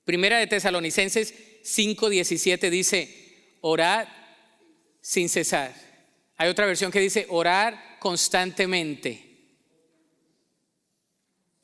[0.04, 4.08] Primera de Tesalonicenses 5:17 dice, orad
[5.02, 5.85] sin cesar.
[6.38, 9.24] Hay otra versión que dice, orar constantemente.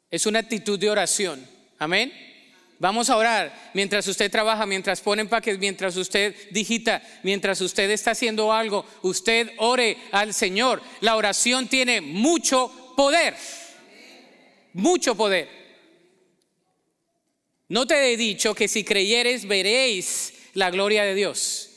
[0.10, 1.48] Es una actitud de oración.
[1.78, 2.12] Amén.
[2.80, 8.12] Vamos a orar mientras usted trabaja, mientras pone empaques, mientras usted digita, mientras usted está
[8.12, 8.86] haciendo algo.
[9.04, 10.82] Usted ore al Señor.
[11.00, 13.36] La oración tiene mucho poder.
[14.74, 15.48] Mucho poder.
[17.70, 21.71] No te he dicho que si creyeres veréis la gloria de Dios,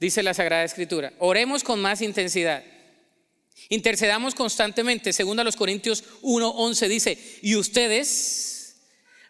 [0.00, 1.12] dice la Sagrada Escritura.
[1.18, 2.64] Oremos con más intensidad.
[3.68, 8.76] Intercedamos constantemente, según a los Corintios 1:11 dice, "Y ustedes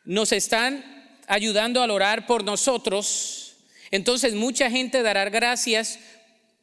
[0.05, 3.57] nos están ayudando a orar por nosotros."
[3.91, 5.99] Entonces mucha gente dará gracias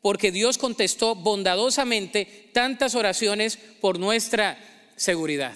[0.02, 4.58] porque Dios contestó bondadosamente tantas oraciones por nuestra
[4.96, 5.56] seguridad.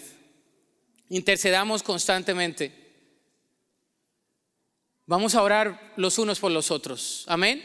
[1.09, 2.71] Intercedamos constantemente.
[5.05, 7.23] Vamos a orar los unos por los otros.
[7.27, 7.63] Amén.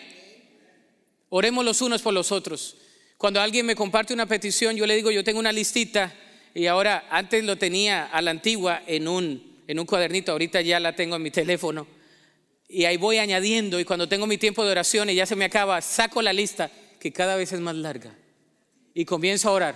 [1.37, 2.77] Oremos los unos por los otros.
[3.19, 6.15] Cuando alguien me comparte una petición, yo le digo, yo tengo una listita
[6.55, 10.79] y ahora antes lo tenía a la antigua en un, en un cuadernito, ahorita ya
[10.79, 11.89] la tengo en mi teléfono.
[12.69, 15.45] Y ahí voy añadiendo y cuando tengo mi tiempo de oración y ya se me
[15.45, 16.71] acaba, saco la lista
[17.01, 18.15] que cada vez es más larga
[18.95, 19.75] y comienzo a orar.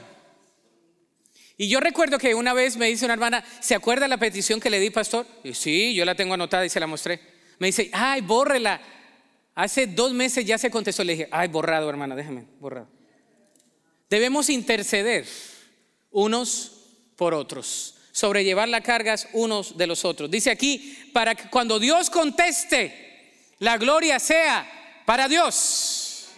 [1.57, 4.71] Y yo recuerdo que una vez me dice una hermana, ¿se acuerda la petición que
[4.71, 5.27] le di, pastor?
[5.43, 7.19] Y sí, yo la tengo anotada y se la mostré.
[7.59, 8.81] Me dice, ay, bórrela.
[9.59, 11.03] Hace dos meses ya se contestó.
[11.03, 12.87] Le dije, ay, borrado, hermana, déjeme, borrado.
[14.09, 15.27] Debemos interceder
[16.13, 16.77] unos
[17.17, 20.31] por otros, sobrellevar las cargas unos de los otros.
[20.31, 26.29] Dice aquí, para que cuando Dios conteste, la gloria sea para Dios.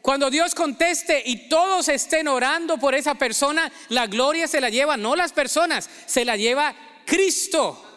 [0.00, 4.96] Cuando Dios conteste y todos estén orando por esa persona, la gloria se la lleva,
[4.96, 7.93] no las personas, se la lleva Cristo.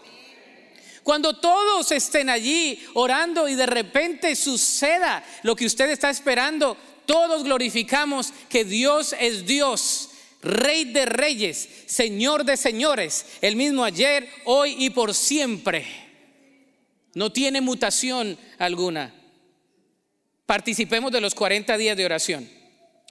[1.08, 7.46] Cuando todos estén allí orando y de repente suceda lo que usted está esperando, todos
[7.46, 10.10] glorificamos que Dios es Dios,
[10.42, 15.86] Rey de reyes, Señor de señores, el mismo ayer, hoy y por siempre.
[17.14, 19.16] No tiene mutación alguna.
[20.46, 22.50] Participemos de los 40 días de oración.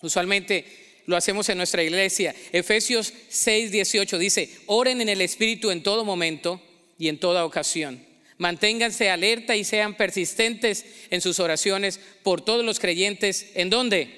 [0.03, 2.35] Usualmente lo hacemos en nuestra iglesia.
[2.53, 6.61] Efesios 6, 18 dice, oren en el Espíritu en todo momento
[6.99, 8.07] y en toda ocasión
[8.39, 13.51] Manténganse alerta y sean persistentes en sus oraciones por todos los creyentes.
[13.55, 14.11] ¿En dónde?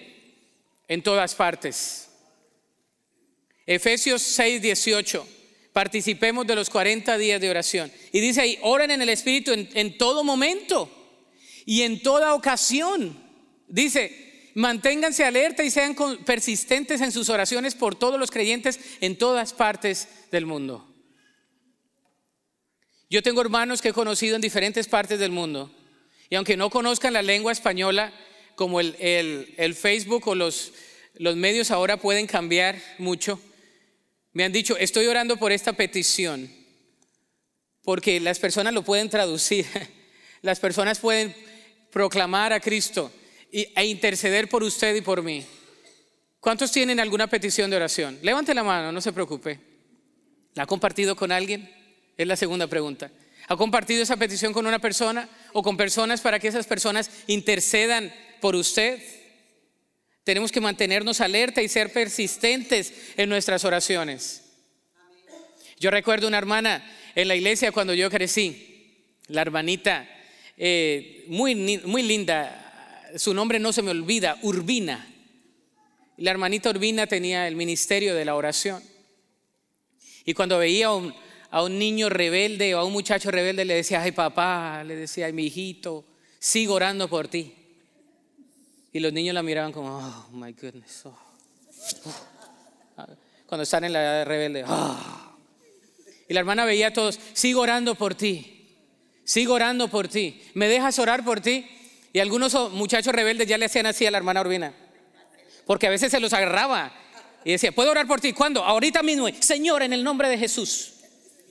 [0.89, 2.09] En todas partes.
[3.65, 5.27] Efesios 6, 18.
[5.73, 7.93] Participemos de los 40 días de oración.
[8.11, 10.91] Y dice ahí, oren en el Espíritu en, en todo momento
[11.65, 13.17] y en toda ocasión.
[13.69, 19.53] Dice, manténganse alerta y sean persistentes en sus oraciones por todos los creyentes en todas
[19.53, 20.88] partes del mundo.
[23.11, 25.71] Yo tengo hermanos que he conocido en diferentes partes del mundo
[26.29, 28.13] y aunque no conozcan la lengua española,
[28.55, 30.73] como el, Facebook o los,
[31.15, 33.41] los medios ahora pueden cambiar mucho,
[34.33, 36.53] me han dicho, estoy orando por esta petición,
[37.83, 39.65] porque las personas lo pueden traducir,
[40.43, 41.35] las personas pueden
[41.91, 43.11] proclamar a Cristo
[43.51, 45.47] e interceder por usted y por mí.
[46.41, 48.19] ¿Cuántos tienen alguna petición de oración?
[48.23, 49.59] Levante la mano, no se preocupe.
[50.55, 51.78] ¿La ha compartido con alguien?
[52.19, 53.13] Es la segunda pregunta.
[53.47, 58.13] ¿Ha compartido esa petición con una persona o con personas para que esas personas intercedan
[58.41, 59.01] por usted?
[60.25, 64.43] Tenemos que mantenernos alerta y ser persistentes en nuestras oraciones.
[65.79, 68.97] Yo recuerdo una hermana en la iglesia cuando yo crecí,
[69.29, 70.09] la hermanita
[70.57, 75.09] eh, muy, muy linda, su nombre no se me olvida, Urbina.
[76.17, 78.83] La hermanita Urbina tenía el ministerio de la oración.
[80.25, 80.91] Y cuando veía
[81.51, 85.27] a un, niño rebelde o a un muchacho rebelde, le decía, ay papá, le decía,
[85.27, 86.05] ay mi hijito,
[86.39, 87.55] sigo orando por ti.
[88.93, 91.05] Y los niños la miraban como, oh my goodness.
[91.05, 91.19] Oh".
[93.47, 95.37] Cuando están en la edad de rebelde, oh".
[96.29, 98.77] y la hermana veía a todos, sigo orando por ti,
[99.25, 101.67] sigo orando por ti, ¿me dejas orar por ti?
[102.13, 104.75] Y algunos muchachos rebeldes ya le hacían así a la hermana Urbina,
[105.67, 106.93] porque a veces se los agarraba
[107.45, 108.33] y decía, ¿puedo orar por ti?
[108.33, 108.63] ¿Cuándo?
[108.63, 109.29] Ahorita mismo.
[109.41, 110.98] Señor, en el nombre de Jesús.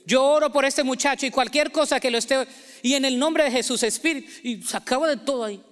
[0.08, 2.48] Yo oro por este muchacho y cualquier cosa que lo esté...
[2.80, 4.30] Y en el nombre de Jesús, Espíritu.
[4.42, 5.62] Y sacaba de todo ahí.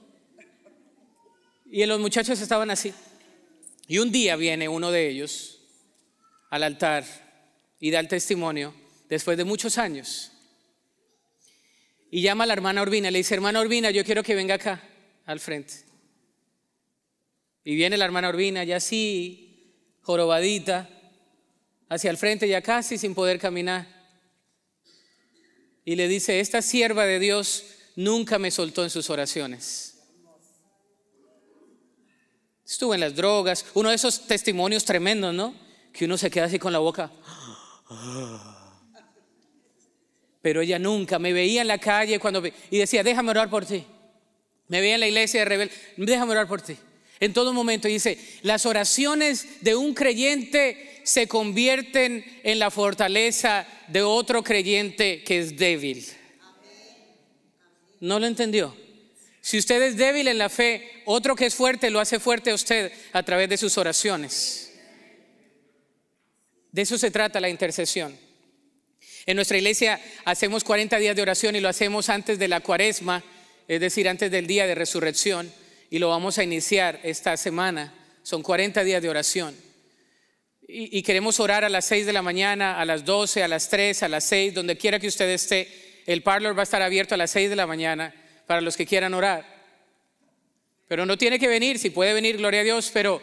[1.65, 2.93] Y los muchachos estaban así.
[3.89, 5.59] Y un día viene uno de ellos
[6.51, 7.05] al altar
[7.81, 8.75] y da el testimonio
[9.09, 10.33] después de muchos años.
[12.11, 14.83] Y llama a la hermana Urbina, le dice, hermana Urbina, yo quiero que venga acá,
[15.25, 15.73] al frente.
[17.65, 19.73] Y viene la hermana Urbina, ya así,
[20.03, 20.91] jorobadita,
[21.89, 23.96] hacia el frente, ya casi sin poder caminar.
[25.87, 27.65] Y le dice, esta sierva de Dios
[27.95, 29.97] nunca me soltó en sus oraciones.
[32.67, 35.55] Estuvo en las drogas, uno de esos testimonios tremendos, ¿no?
[35.93, 37.13] Que uno se queda así con la boca.
[40.43, 43.87] Pero ella nunca me veía en la calle cuando y decía, déjame orar por ti.
[44.67, 46.77] Me veía en la iglesia de rebelde, déjame orar por ti.
[47.19, 54.03] En todo momento dice, las oraciones de un creyente se convierten en la fortaleza de
[54.03, 56.05] otro creyente que es débil.
[58.01, 58.77] ¿No lo entendió?
[59.41, 62.55] Si usted es débil en la fe, otro que es fuerte lo hace fuerte a
[62.55, 64.75] usted a través de sus oraciones.
[66.73, 68.19] De eso se trata la intercesión.
[69.25, 73.25] En nuestra iglesia hacemos 40 días de oración y lo hacemos antes de la cuaresma,
[73.67, 75.51] es decir, antes del día de resurrección
[75.91, 77.95] y lo vamos a iniciar esta semana.
[78.23, 79.55] Son 40 días de oración.
[80.69, 84.03] Y, queremos orar a las 6 de la mañana, a las 12, a las 3,
[84.03, 86.03] a las 6, donde quiera que usted esté.
[86.07, 88.13] El parlor va a estar abierto a las 6 de la mañana
[88.49, 89.47] para los que quieran orar.
[90.89, 93.23] Pero no tiene que venir, si puede venir, gloria a Dios, pero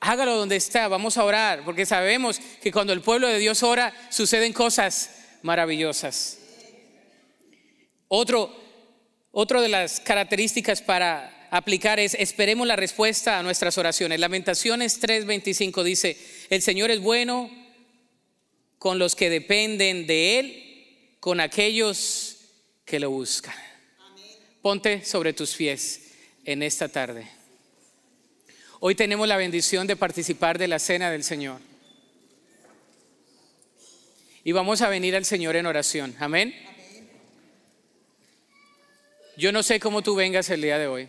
[0.00, 3.92] hágalo donde está, vamos a orar, porque sabemos que cuando el pueblo de Dios ora,
[4.10, 5.10] suceden cosas
[5.42, 6.38] maravillosas.
[8.06, 8.54] Otro,
[9.32, 14.18] otro de las características para aplicar es esperemos la respuesta a nuestras oraciones.
[14.18, 16.18] Lamentaciones 3:25 dice,
[16.50, 17.48] el Señor es bueno
[18.78, 22.38] con los que dependen de Él, con aquellos
[22.84, 23.54] que lo buscan.
[24.62, 26.10] Ponte sobre tus pies
[26.44, 27.28] en esta tarde.
[28.80, 31.60] Hoy tenemos la bendición de participar de la cena del Señor.
[34.42, 36.16] Y vamos a venir al Señor en oración.
[36.18, 36.52] Amén.
[39.36, 41.08] Yo no sé cómo tú vengas el día de hoy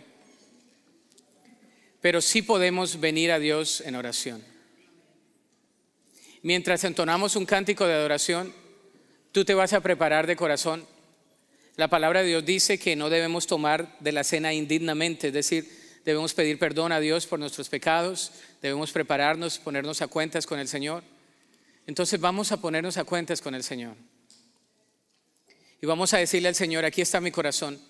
[2.05, 4.43] pero sí podemos venir a Dios en oración.
[6.43, 8.53] Mientras entonamos un cántico de adoración,
[9.31, 10.85] tú te vas a preparar de corazón.
[11.77, 15.67] La palabra de Dios dice que no debemos tomar de la cena indignamente, es decir,
[16.05, 20.67] debemos pedir perdón a Dios por nuestros pecados, debemos prepararnos, ponernos a cuentas con el
[20.67, 21.03] Señor.
[21.87, 23.95] Entonces vamos a ponernos a cuentas con el Señor.
[25.81, 27.81] Y vamos a decirle al Señor, aquí está mi corazón.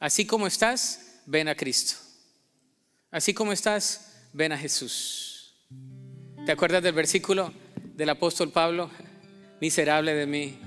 [0.00, 2.07] Así como estás, ven a Cristo.
[3.10, 5.54] Así como estás, ven a Jesús.
[6.44, 7.54] ¿Te acuerdas del versículo
[7.96, 8.90] del apóstol Pablo?
[9.62, 10.58] Miserable de mí.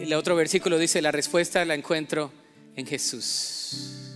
[0.00, 2.32] El otro versículo dice, la respuesta la encuentro
[2.76, 4.14] en Jesús.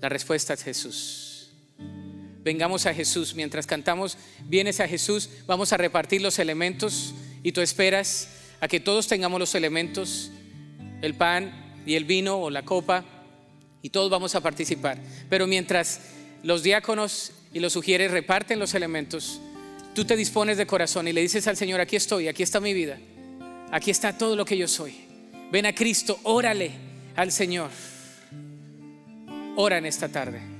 [0.00, 1.52] La respuesta es Jesús.
[2.42, 3.36] Vengamos a Jesús.
[3.36, 8.30] Mientras cantamos, vienes a Jesús, vamos a repartir los elementos y tú esperas
[8.60, 10.32] a que todos tengamos los elementos,
[11.02, 13.04] el pan y el vino o la copa
[13.82, 14.98] y todos vamos a participar.
[15.28, 16.00] Pero mientras
[16.42, 19.40] los diáconos y los sugieres reparten los elementos,
[19.94, 22.74] tú te dispones de corazón y le dices al Señor, aquí estoy, aquí está mi
[22.74, 22.98] vida,
[23.70, 24.94] aquí está todo lo que yo soy.
[25.50, 26.72] Ven a Cristo, órale
[27.16, 27.70] al Señor.
[29.56, 30.59] Ora en esta tarde.